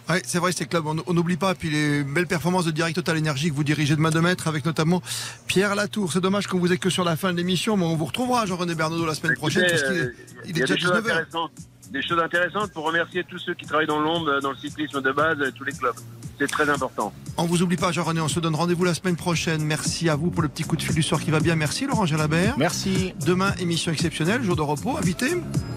Ouais, 0.10 0.22
c'est 0.26 0.38
vrai, 0.39 0.52
ces 0.52 0.65
clubs, 0.68 0.86
on 0.86 1.13
n'oublie 1.13 1.36
pas. 1.38 1.56
Puis 1.56 1.70
les 1.72 2.04
belles 2.04 2.28
performances 2.28 2.65
de 2.65 2.72
Direct 2.72 2.96
Total 2.96 3.18
Énergie 3.18 3.50
que 3.50 3.56
vous 3.56 3.63
dirigez 3.63 3.96
de 3.96 4.02
main 4.02 4.12
de 4.12 4.20
maître 4.20 4.48
avec 4.48 4.63
notamment 4.65 5.02
Pierre 5.48 5.74
Latour. 5.76 6.13
C'est 6.13 6.22
dommage 6.22 6.46
qu'on 6.48 6.60
vous 6.60 6.72
ait 6.72 6.78
que 6.78 6.89
sur 6.91 7.04
la 7.04 7.15
fin 7.15 7.32
de 7.34 7.38
l'émission, 7.38 7.76
mais 7.76 7.86
on 7.86 7.96
vous 7.96 8.06
retrouvera, 8.06 8.46
Jean-René 8.46 8.76
Bernaudot, 8.76 9.06
la 9.06 9.15
semaine 9.15 9.36
prochaine, 9.36 9.65
parce 9.68 9.82
Euh, 9.84 10.12
il 10.46 10.52
il 10.52 10.58
y 10.58 10.60
est 10.60 10.63
a 10.63 10.65
déjà 10.68 10.76
des 10.76 10.80
choses 10.82 10.91
19h. 10.91 10.98
intéressantes. 11.00 11.52
Des 11.91 12.02
choses 12.02 12.20
intéressantes 12.20 12.72
pour 12.72 12.86
remercier 12.86 13.24
tous 13.24 13.39
ceux 13.39 13.54
qui 13.56 13.65
travaillent 13.65 13.88
dans 13.88 14.00
l'ombre, 14.00 14.39
dans 14.41 14.52
le 14.52 14.58
cyclisme 14.58 15.02
de 15.02 15.12
base, 15.12 15.38
tous 15.56 15.63
les 15.63 15.72
clubs. 15.72 15.96
C'est 16.39 16.48
très 16.48 16.69
important. 16.69 17.13
On 17.38 17.45
vous 17.45 17.62
oublie 17.62 17.78
pas, 17.78 17.91
Jean-René. 17.91 18.21
On 18.21 18.28
se 18.28 18.39
donne 18.39 18.56
rendez-vous 18.56 18.84
la 18.84 18.93
semaine 18.93 19.15
prochaine. 19.15 19.63
Merci 19.63 20.10
à 20.10 20.15
vous 20.15 20.32
pour 20.32 20.41
le 20.41 20.50
petit 20.50 20.63
coup 20.63 20.76
de 20.76 20.82
fil 20.82 20.93
du 20.93 21.04
soir 21.04 21.21
qui 21.21 21.32
va 21.32 21.39
bien. 21.39 21.56
Merci, 21.56 21.86
Laurent 21.86 22.06
Jalabert. 22.06 22.58
Merci. 22.58 23.13
Demain, 23.26 23.54
émission 23.60 23.91
exceptionnelle, 23.91 24.43
jour 24.43 24.56
de 24.56 24.62
repos, 24.62 24.98
invité 24.98 25.28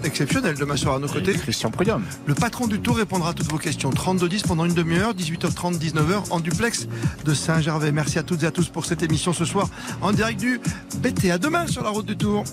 exceptionnel 0.03 0.55
demain 0.57 0.75
soir 0.75 0.95
à 0.95 0.99
nos 0.99 1.07
côtés. 1.07 1.33
Christian 1.33 1.71
Prudhomme. 1.71 2.03
Le 2.25 2.33
patron 2.33 2.67
du 2.67 2.79
tour 2.79 2.97
répondra 2.97 3.29
à 3.29 3.33
toutes 3.33 3.49
vos 3.49 3.57
questions. 3.57 3.89
32-10 3.89 4.47
pendant 4.47 4.65
une 4.65 4.73
demi-heure, 4.73 5.13
18h30, 5.13 5.77
19h 5.77 6.31
en 6.31 6.39
duplex 6.39 6.87
de 7.25 7.33
Saint-Gervais. 7.33 7.91
Merci 7.91 8.19
à 8.19 8.23
toutes 8.23 8.43
et 8.43 8.45
à 8.45 8.51
tous 8.51 8.69
pour 8.69 8.85
cette 8.85 9.03
émission 9.03 9.33
ce 9.33 9.45
soir 9.45 9.69
en 10.01 10.11
direct 10.11 10.39
du 10.39 10.59
BT. 10.97 11.31
À 11.31 11.37
demain 11.37 11.67
sur 11.67 11.83
la 11.83 11.89
route 11.89 12.05
du 12.05 12.17
tour. 12.17 12.43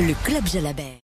Le 0.00 0.14
Club 0.24 0.46
Jalabert. 0.46 1.07